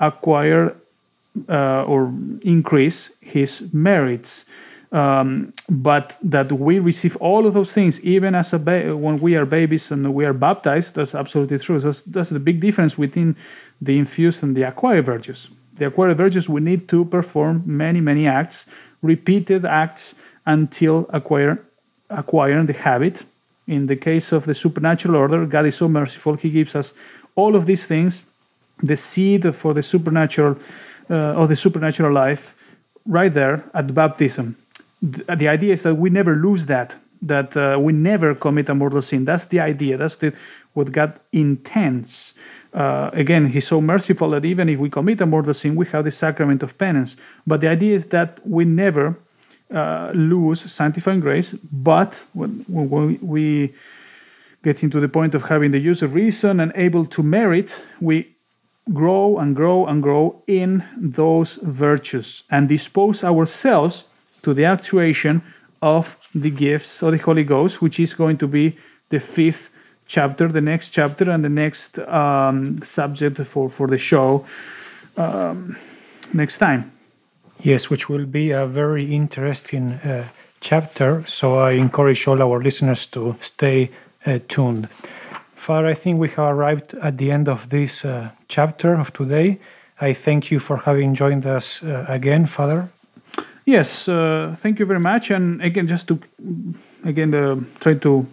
acquire 0.00 0.76
uh, 1.48 1.84
or 1.84 2.12
increase 2.42 3.10
his 3.20 3.62
merits. 3.72 4.44
Um, 4.92 5.52
but 5.68 6.16
that 6.22 6.52
we 6.52 6.78
receive 6.78 7.16
all 7.16 7.46
of 7.46 7.54
those 7.54 7.72
things 7.72 8.00
even 8.00 8.34
as 8.34 8.52
a 8.52 8.58
ba- 8.58 8.96
when 8.96 9.18
we 9.20 9.34
are 9.34 9.44
babies 9.44 9.90
and 9.90 10.14
we 10.14 10.24
are 10.24 10.32
baptized 10.32 10.94
that's 10.94 11.12
absolutely 11.12 11.58
true 11.58 11.80
that's, 11.80 12.02
that's 12.02 12.30
the 12.30 12.38
big 12.38 12.60
difference 12.60 12.94
between 12.94 13.34
the 13.82 13.98
infused 13.98 14.44
and 14.44 14.56
the 14.56 14.62
acquired 14.62 15.04
virtues 15.04 15.48
the 15.78 15.86
acquired 15.86 16.16
virtues 16.16 16.48
we 16.48 16.60
need 16.60 16.88
to 16.88 17.04
perform 17.04 17.64
many 17.66 18.00
many 18.00 18.28
acts 18.28 18.66
repeated 19.02 19.64
acts 19.64 20.14
until 20.46 21.04
acquire 21.12 21.60
acquiring 22.10 22.66
the 22.66 22.72
habit 22.72 23.24
in 23.66 23.86
the 23.86 23.96
case 23.96 24.32
of 24.32 24.44
the 24.44 24.54
supernatural 24.54 25.16
order 25.16 25.44
god 25.46 25.66
is 25.66 25.76
so 25.76 25.88
merciful 25.88 26.34
he 26.34 26.50
gives 26.50 26.74
us 26.74 26.92
all 27.34 27.54
of 27.56 27.66
these 27.66 27.84
things 27.84 28.22
the 28.82 28.96
seed 28.96 29.54
for 29.54 29.74
the 29.74 29.82
supernatural 29.82 30.56
uh, 31.10 31.14
of 31.14 31.48
the 31.48 31.56
supernatural 31.56 32.12
life 32.12 32.54
right 33.06 33.32
there 33.32 33.64
at 33.74 33.94
baptism. 33.94 34.56
The, 35.02 35.36
the 35.36 35.48
idea 35.48 35.74
is 35.74 35.82
that 35.82 35.94
we 35.94 36.10
never 36.10 36.34
lose 36.34 36.66
that 36.66 36.94
that 37.22 37.56
uh, 37.56 37.78
we 37.80 37.94
never 37.94 38.34
commit 38.34 38.68
a 38.68 38.74
mortal 38.74 39.00
sin. 39.00 39.24
That's 39.24 39.46
the 39.46 39.60
idea 39.60 39.96
that's 39.96 40.16
the, 40.16 40.34
what 40.74 40.92
god 40.92 41.18
intends. 41.32 42.34
Uh, 42.74 43.10
again 43.14 43.46
he's 43.48 43.66
so 43.66 43.80
merciful 43.80 44.30
that 44.30 44.44
even 44.44 44.68
if 44.68 44.78
we 44.78 44.90
commit 44.90 45.20
a 45.20 45.26
mortal 45.26 45.54
sin 45.54 45.76
we 45.76 45.86
have 45.86 46.04
the 46.04 46.12
sacrament 46.12 46.62
of 46.62 46.76
penance. 46.76 47.16
But 47.46 47.60
the 47.60 47.68
idea 47.68 47.94
is 47.94 48.06
that 48.06 48.38
we 48.46 48.64
never 48.64 49.16
uh, 49.74 50.10
lose 50.14 50.70
sanctifying 50.70 51.20
grace 51.20 51.54
but 51.72 52.14
when, 52.34 52.64
when 52.68 53.18
we 53.20 53.74
get 54.62 54.82
into 54.82 55.00
the 55.00 55.08
point 55.08 55.34
of 55.34 55.42
having 55.42 55.70
the 55.70 55.78
use 55.78 56.02
of 56.02 56.14
reason 56.14 56.60
and 56.60 56.72
able 56.76 57.04
to 57.04 57.22
merit 57.22 57.76
we 58.00 58.36
grow 58.92 59.38
and 59.38 59.56
grow 59.56 59.86
and 59.86 60.02
grow 60.02 60.40
in 60.46 60.84
those 60.96 61.58
virtues 61.62 62.44
and 62.50 62.68
dispose 62.68 63.24
ourselves 63.24 64.04
to 64.42 64.54
the 64.54 64.64
actuation 64.64 65.42
of 65.82 66.16
the 66.34 66.50
gifts 66.50 67.02
of 67.02 67.12
the 67.12 67.18
Holy 67.18 67.44
Ghost, 67.44 67.82
which 67.82 67.98
is 67.98 68.14
going 68.14 68.38
to 68.38 68.46
be 68.46 68.76
the 69.10 69.20
fifth 69.20 69.70
chapter, 70.06 70.48
the 70.48 70.60
next 70.60 70.90
chapter, 70.90 71.30
and 71.30 71.44
the 71.44 71.48
next 71.48 71.98
um, 71.98 72.80
subject 72.82 73.38
for, 73.38 73.68
for 73.68 73.86
the 73.86 73.98
show 73.98 74.46
um, 75.16 75.76
next 76.32 76.58
time. 76.58 76.95
Yes, 77.60 77.90
which 77.90 78.08
will 78.08 78.26
be 78.26 78.50
a 78.50 78.66
very 78.66 79.14
interesting 79.14 79.92
uh, 79.92 80.28
chapter. 80.60 81.24
So 81.26 81.56
I 81.56 81.72
encourage 81.72 82.26
all 82.28 82.42
our 82.42 82.62
listeners 82.62 83.06
to 83.06 83.34
stay 83.40 83.90
uh, 84.26 84.38
tuned. 84.48 84.88
Father, 85.56 85.88
I 85.88 85.94
think 85.94 86.20
we 86.20 86.28
have 86.28 86.54
arrived 86.54 86.94
at 87.02 87.16
the 87.18 87.30
end 87.30 87.48
of 87.48 87.68
this 87.70 88.04
uh, 88.04 88.30
chapter 88.48 88.94
of 88.94 89.12
today. 89.12 89.58
I 90.00 90.12
thank 90.12 90.50
you 90.50 90.60
for 90.60 90.76
having 90.76 91.14
joined 91.14 91.46
us 91.46 91.82
uh, 91.82 92.04
again, 92.08 92.46
Father. 92.46 92.88
Yes, 93.64 94.06
uh, 94.06 94.54
thank 94.60 94.78
you 94.78 94.86
very 94.86 95.00
much. 95.00 95.30
And 95.30 95.60
again, 95.62 95.88
just 95.88 96.06
to 96.08 96.20
again 97.04 97.34
uh, 97.34 97.56
try 97.80 97.94
to 97.94 98.26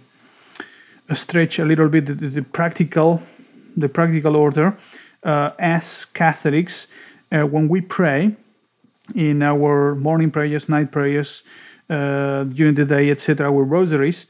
stretch 1.16 1.60
a 1.60 1.66
little 1.66 1.88
bit 1.88 2.06
the, 2.06 2.14
the 2.14 2.42
practical, 2.42 3.24
the 3.78 3.90
practical 3.90 4.36
order. 4.36 4.78
As 5.24 6.06
Catholics, 6.14 6.88
when 7.30 7.70
we 7.70 7.80
pray 7.80 8.36
in 9.16 9.42
our 9.42 9.96
morning 9.96 10.32
prayers, 10.32 10.70
night 10.70 10.92
prayers, 10.92 11.44
uh, 11.90 12.44
during 12.46 12.76
the 12.76 12.86
day, 12.86 13.12
etc., 13.12 13.48
our 13.48 13.64
rosaries, 13.64 14.26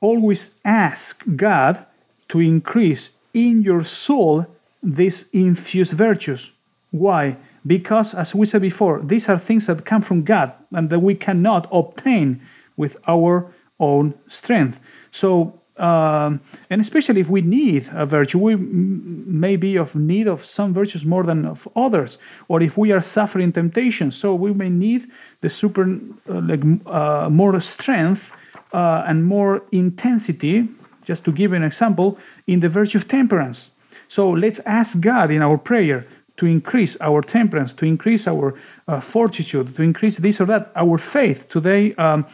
always 0.00 0.50
ask 0.64 1.22
God 1.36 1.84
to 2.28 2.40
increase 2.40 3.10
in 3.34 3.62
your 3.62 3.84
soul 3.84 4.46
these 4.82 5.24
infused 5.32 5.92
virtues. 5.92 6.50
Why? 6.90 7.36
Because, 7.66 8.14
as 8.14 8.34
we 8.34 8.46
said 8.46 8.62
before, 8.62 9.00
these 9.04 9.28
are 9.28 9.38
things 9.38 9.66
that 9.66 9.84
come 9.84 10.02
from 10.02 10.22
God 10.22 10.52
and 10.72 10.88
that 10.90 11.00
we 11.00 11.14
cannot 11.14 11.68
obtain 11.72 12.40
with 12.76 12.96
our 13.06 13.52
own 13.80 14.14
strength. 14.28 14.78
So, 15.12 15.60
um, 15.78 16.40
and 16.70 16.80
especially 16.80 17.20
if 17.20 17.28
we 17.28 17.40
need 17.40 17.88
a 17.92 18.04
virtue, 18.06 18.38
we 18.38 18.56
may 18.56 19.56
be 19.56 19.76
of 19.76 19.94
need 19.94 20.26
of 20.26 20.44
some 20.44 20.74
virtues 20.74 21.04
more 21.04 21.24
than 21.24 21.44
of 21.44 21.68
others, 21.76 22.18
or 22.48 22.62
if 22.62 22.76
we 22.76 22.92
are 22.92 23.02
suffering 23.02 23.52
temptation, 23.52 24.10
so 24.10 24.34
we 24.34 24.52
may 24.52 24.68
need 24.68 25.08
the 25.40 25.50
super, 25.50 25.84
uh, 25.84 26.40
like 26.40 26.62
uh, 26.86 27.28
more 27.30 27.60
strength 27.60 28.32
uh, 28.72 29.04
and 29.06 29.24
more 29.24 29.62
intensity. 29.72 30.68
Just 31.04 31.24
to 31.24 31.32
give 31.32 31.54
an 31.54 31.62
example, 31.62 32.18
in 32.48 32.60
the 32.60 32.68
virtue 32.68 32.98
of 32.98 33.08
temperance. 33.08 33.70
So 34.08 34.28
let's 34.28 34.60
ask 34.66 35.00
God 35.00 35.30
in 35.30 35.40
our 35.40 35.56
prayer 35.56 36.06
to 36.36 36.46
increase 36.46 36.96
our 37.00 37.22
temperance, 37.22 37.72
to 37.74 37.86
increase 37.86 38.26
our 38.26 38.54
uh, 38.88 39.00
fortitude, 39.00 39.74
to 39.76 39.82
increase 39.82 40.18
this 40.18 40.40
or 40.40 40.46
that, 40.46 40.70
our 40.76 40.98
faith. 40.98 41.48
Today, 41.48 41.94
um, 41.94 42.26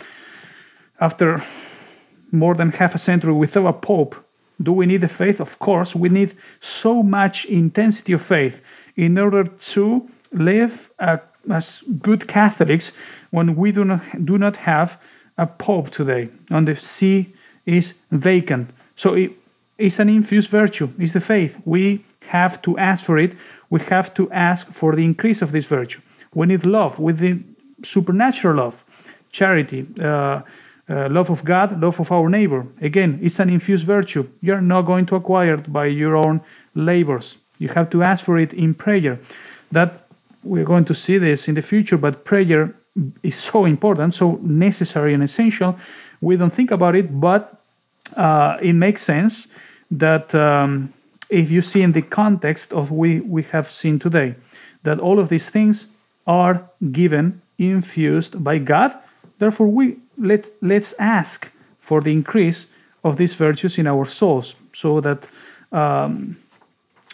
after 1.01 1.43
more 2.35 2.55
than 2.55 2.71
half 2.71 2.95
a 2.95 2.99
century 2.99 3.33
without 3.33 3.67
a 3.67 3.73
pope, 3.73 4.15
do 4.63 4.73
we 4.73 4.87
need 4.87 5.01
the 5.01 5.09
faith? 5.09 5.41
Of 5.41 5.59
course, 5.59 5.95
we 5.95 6.09
need 6.09 6.37
so 6.61 7.03
much 7.03 7.45
intensity 7.47 8.13
of 8.13 8.23
faith 8.23 8.61
in 8.97 9.19
order 9.19 9.45
to 9.45 10.09
live 10.33 10.91
uh, 10.99 11.19
as 11.51 11.83
good 12.01 12.29
Catholics 12.29 12.93
when 13.31 13.57
we 13.57 13.73
do 13.73 13.85
not 13.85 14.03
do 14.25 14.39
not 14.39 14.57
have 14.57 14.99
a 15.39 15.47
pope 15.47 15.91
today, 15.91 16.29
and 16.51 16.69
the 16.69 16.77
see 16.77 17.35
is 17.67 17.95
vacant. 18.13 18.71
So 18.97 19.15
it, 19.15 19.33
it's 19.79 19.99
an 19.99 20.09
infused 20.09 20.51
virtue. 20.51 20.89
It's 20.99 21.13
the 21.13 21.21
faith. 21.21 21.57
We 21.65 22.05
have 22.21 22.63
to 22.63 22.79
ask 22.79 23.05
for 23.05 23.19
it. 23.19 23.33
We 23.71 23.81
have 23.81 24.15
to 24.15 24.31
ask 24.31 24.73
for 24.73 24.95
the 24.95 25.05
increase 25.05 25.43
of 25.43 25.51
this 25.51 25.67
virtue. 25.67 26.01
We 26.35 26.47
need 26.47 26.65
love. 26.65 26.99
We 26.99 27.13
need 27.13 27.45
supernatural 27.85 28.57
love, 28.57 28.85
charity. 29.33 29.87
Uh, 30.01 30.43
uh, 30.89 31.09
love 31.09 31.31
of 31.31 31.45
God, 31.45 31.81
love 31.81 31.99
of 32.01 32.13
our 32.13 32.29
neighbor. 32.29 32.67
Again, 32.81 33.19
it's 33.23 33.39
an 33.39 33.49
infused 33.49 33.87
virtue. 33.87 34.29
You're 34.43 34.61
not 34.61 34.83
going 34.83 35.07
to 35.07 35.17
acquire 35.17 35.55
it 35.55 35.73
by 35.73 35.87
your 35.87 36.17
own 36.17 36.41
labors. 36.75 37.37
You 37.59 37.69
have 37.69 37.89
to 37.91 38.03
ask 38.03 38.25
for 38.25 38.39
it 38.39 38.53
in 38.53 38.75
prayer. 38.75 39.19
That 39.73 40.07
we're 40.43 40.65
going 40.65 40.85
to 40.87 40.95
see 40.95 41.19
this 41.19 41.49
in 41.49 41.55
the 41.55 41.63
future, 41.63 41.97
but 41.97 42.25
prayer 42.25 42.75
is 43.23 43.37
so 43.37 43.65
important, 43.65 44.15
so 44.15 44.39
necessary 44.43 45.15
and 45.15 45.23
essential. 45.23 45.77
We 46.21 46.37
don't 46.37 46.55
think 46.55 46.71
about 46.71 46.95
it, 46.95 47.21
but 47.21 47.61
uh, 48.17 48.59
it 48.61 48.75
makes 48.75 49.03
sense 49.03 49.47
that 49.91 50.35
um, 50.35 50.93
if 51.31 51.51
you 51.51 51.63
see 51.63 51.83
in 51.83 51.93
the 51.93 52.03
context 52.03 52.73
of 52.73 52.91
we 52.91 53.21
we 53.21 53.43
have 53.45 53.71
seen 53.71 53.99
today, 53.99 54.35
that 54.83 55.01
all 55.01 55.19
of 55.19 55.29
these 55.29 55.49
things 55.49 55.87
are 56.27 56.63
given 56.93 57.41
infused 57.59 58.43
by 58.43 58.59
God. 58.59 58.95
Therefore, 59.39 59.67
we 59.67 59.97
let 60.19 60.51
let's 60.61 60.95
ask 60.99 61.49
for 61.81 62.01
the 62.01 62.11
increase 62.13 62.67
of 63.03 63.17
these 63.17 63.35
virtues 63.35 63.79
in 63.79 63.87
our 63.87 64.07
souls, 64.07 64.55
so 64.73 65.01
that 65.01 65.27
um, 65.73 66.37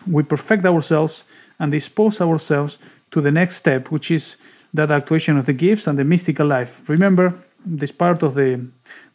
we 0.07 0.23
perfect 0.23 0.65
ourselves 0.65 1.23
and 1.59 1.73
dispose 1.73 2.21
ourselves 2.21 2.79
to 3.11 3.21
the 3.21 3.31
next 3.31 3.57
step, 3.57 3.91
which 3.91 4.11
is 4.11 4.37
that 4.75 4.91
actuation 4.91 5.37
of 5.37 5.47
the 5.47 5.53
gifts 5.53 5.87
and 5.87 5.99
the 5.99 6.05
mystical 6.05 6.47
life. 6.47 6.81
Remember, 6.89 7.35
this 7.67 7.93
part 7.93 8.23
of 8.23 8.35
the 8.35 8.61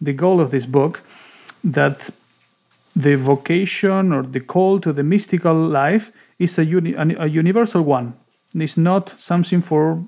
the 0.01 0.13
goal 0.13 0.41
of 0.41 0.51
this 0.51 0.65
book 0.65 1.01
that 1.63 2.09
the 2.95 3.15
vocation 3.15 4.13
or 4.13 4.23
the 4.23 4.39
call 4.39 4.79
to 4.79 4.93
the 4.93 5.03
mystical 5.03 5.53
life 5.53 6.11
is 6.39 6.57
a, 6.57 6.65
uni- 6.65 6.95
a 6.95 7.27
universal 7.27 7.81
one. 7.81 8.13
It's 8.53 8.77
not 8.77 9.13
something 9.19 9.61
for 9.61 10.01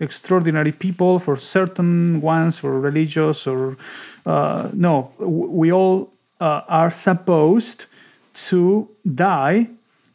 extraordinary 0.00 0.72
people, 0.72 1.18
for 1.18 1.38
certain 1.38 2.20
ones, 2.20 2.58
for 2.58 2.80
religious, 2.80 3.46
or 3.46 3.76
uh, 4.26 4.68
no, 4.72 5.12
we 5.18 5.72
all 5.72 6.12
uh, 6.40 6.62
are 6.68 6.90
supposed 6.90 7.84
to 8.34 8.88
die 9.14 9.66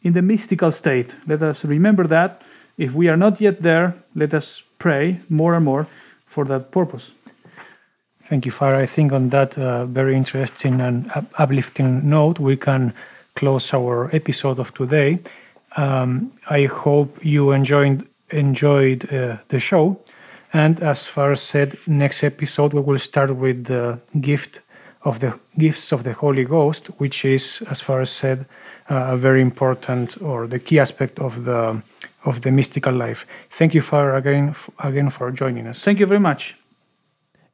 in 0.02 0.12
the 0.12 0.22
mystical 0.22 0.72
state. 0.72 1.14
Let 1.26 1.42
us 1.42 1.64
remember 1.64 2.06
that. 2.06 2.42
If 2.78 2.92
we 2.92 3.08
are 3.08 3.16
not 3.16 3.40
yet 3.40 3.62
there, 3.62 3.94
let 4.14 4.34
us 4.34 4.62
pray 4.78 5.20
more 5.28 5.54
and 5.54 5.64
more 5.64 5.86
for 6.26 6.44
that 6.46 6.70
purpose. 6.70 7.10
Thank 8.28 8.46
you, 8.46 8.52
Father. 8.52 8.76
I 8.76 8.86
think 8.86 9.12
on 9.12 9.28
that 9.30 9.58
uh, 9.58 9.84
very 9.86 10.16
interesting 10.16 10.80
and 10.80 11.10
uplifting 11.38 12.08
note, 12.08 12.38
we 12.38 12.56
can 12.56 12.94
close 13.34 13.74
our 13.74 14.14
episode 14.14 14.58
of 14.58 14.72
today. 14.74 15.18
Um, 15.76 16.32
I 16.48 16.64
hope 16.64 17.24
you 17.24 17.52
enjoyed 17.52 18.06
enjoyed 18.32 19.12
uh, 19.12 19.36
the 19.48 19.60
show. 19.60 19.98
And 20.52 20.82
as 20.82 21.06
far 21.06 21.32
as 21.32 21.40
said, 21.40 21.78
next 21.86 22.22
episode 22.22 22.74
we 22.74 22.80
will 22.80 22.98
start 22.98 23.34
with 23.34 23.64
the 23.64 23.98
gift 24.20 24.60
of 25.04 25.20
the 25.20 25.38
gifts 25.58 25.92
of 25.92 26.04
the 26.04 26.12
Holy 26.12 26.44
Ghost, 26.44 26.86
which 26.98 27.24
is, 27.24 27.62
as 27.70 27.80
far 27.80 28.00
as 28.00 28.10
said, 28.10 28.46
uh, 28.90 29.14
a 29.14 29.16
very 29.16 29.40
important 29.40 30.20
or 30.22 30.46
the 30.46 30.58
key 30.58 30.78
aspect 30.78 31.18
of 31.18 31.44
the 31.44 31.82
of 32.24 32.42
the 32.42 32.50
mystical 32.50 32.94
life. 32.94 33.26
Thank 33.50 33.74
you, 33.74 33.82
Father, 33.82 34.14
again 34.14 34.54
again 34.78 35.10
for 35.10 35.30
joining 35.30 35.66
us. 35.66 35.80
Thank 35.80 35.98
you 35.98 36.06
very 36.06 36.20
much. 36.20 36.54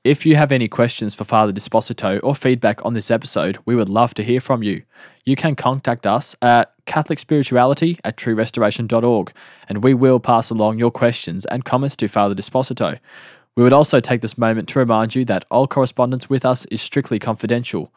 If 0.04 0.24
you 0.24 0.36
have 0.36 0.52
any 0.52 0.68
questions 0.68 1.14
for 1.14 1.24
Father 1.24 1.52
Despósito 1.52 2.20
or 2.22 2.34
feedback 2.34 2.84
on 2.84 2.94
this 2.94 3.10
episode, 3.10 3.58
we 3.66 3.74
would 3.74 3.88
love 3.88 4.14
to 4.14 4.22
hear 4.22 4.40
from 4.40 4.62
you. 4.62 4.82
You 5.24 5.36
can 5.36 5.54
contact 5.54 6.06
us 6.06 6.36
at 6.40 6.72
catholicspirituality 6.88 7.98
at 8.02 8.16
truerestoration.org 8.16 9.32
and 9.68 9.84
we 9.84 9.94
will 9.94 10.18
pass 10.18 10.50
along 10.50 10.78
your 10.78 10.90
questions 10.90 11.44
and 11.46 11.64
comments 11.64 11.94
to 11.96 12.08
Father 12.08 12.34
Despósito. 12.34 12.98
We 13.54 13.62
would 13.62 13.72
also 13.72 14.00
take 14.00 14.22
this 14.22 14.38
moment 14.38 14.68
to 14.70 14.78
remind 14.78 15.14
you 15.14 15.24
that 15.26 15.44
all 15.50 15.68
correspondence 15.68 16.28
with 16.28 16.44
us 16.44 16.64
is 16.66 16.82
strictly 16.82 17.18
confidential. 17.18 17.92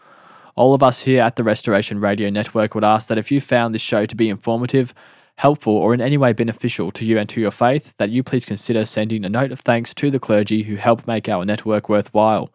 All 0.56 0.74
of 0.74 0.84
us 0.84 1.00
here 1.00 1.22
at 1.24 1.36
the 1.36 1.44
Restoration 1.44 2.00
Radio 2.00 2.30
Network 2.30 2.76
would 2.76 2.84
ask 2.84 3.08
that 3.08 3.18
if 3.18 3.32
you 3.32 3.40
found 3.40 3.74
this 3.74 3.82
show 3.82 4.06
to 4.06 4.16
be 4.16 4.30
informative, 4.30 4.94
helpful, 5.36 5.74
or 5.74 5.94
in 5.94 6.02
any 6.02 6.18
way 6.18 6.34
beneficial 6.34 6.92
to 6.92 7.06
you 7.06 7.18
and 7.18 7.30
to 7.30 7.40
your 7.40 7.52
faith, 7.52 7.94
that 7.98 8.10
you 8.10 8.22
please 8.22 8.46
consider 8.46 8.86
sending 8.86 9.24
a 9.24 9.30
note 9.30 9.52
of 9.52 9.60
thanks 9.62 9.94
to 9.94 10.12
the 10.12 10.20
clergy 10.20 10.62
who 10.62 10.76
help 10.76 11.08
make 11.08 11.30
our 11.30 11.46
network 11.46 11.90
worthwhile. 11.90 12.52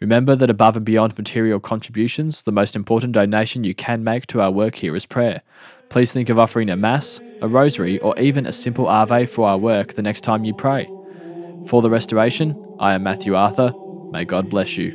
Remember 0.00 0.36
that 0.36 0.50
above 0.50 0.76
and 0.76 0.84
beyond 0.84 1.16
material 1.16 1.60
contributions, 1.60 2.42
the 2.42 2.52
most 2.52 2.76
important 2.76 3.12
donation 3.12 3.64
you 3.64 3.74
can 3.74 4.04
make 4.04 4.26
to 4.26 4.40
our 4.40 4.50
work 4.50 4.74
here 4.74 4.94
is 4.96 5.06
prayer. 5.06 5.42
Please 5.88 6.12
think 6.12 6.28
of 6.28 6.38
offering 6.38 6.68
a 6.70 6.76
Mass, 6.76 7.20
a 7.40 7.48
Rosary, 7.48 7.98
or 8.00 8.18
even 8.18 8.46
a 8.46 8.52
simple 8.52 8.86
Ave 8.88 9.26
for 9.26 9.48
our 9.48 9.58
work 9.58 9.94
the 9.94 10.02
next 10.02 10.22
time 10.22 10.44
you 10.44 10.54
pray. 10.54 10.92
For 11.64 11.82
the 11.82 11.90
Restoration, 11.90 12.56
I 12.78 12.94
am 12.94 13.02
Matthew 13.02 13.34
Arthur. 13.34 13.76
May 14.10 14.24
God 14.24 14.48
bless 14.48 14.76
you. 14.76 14.94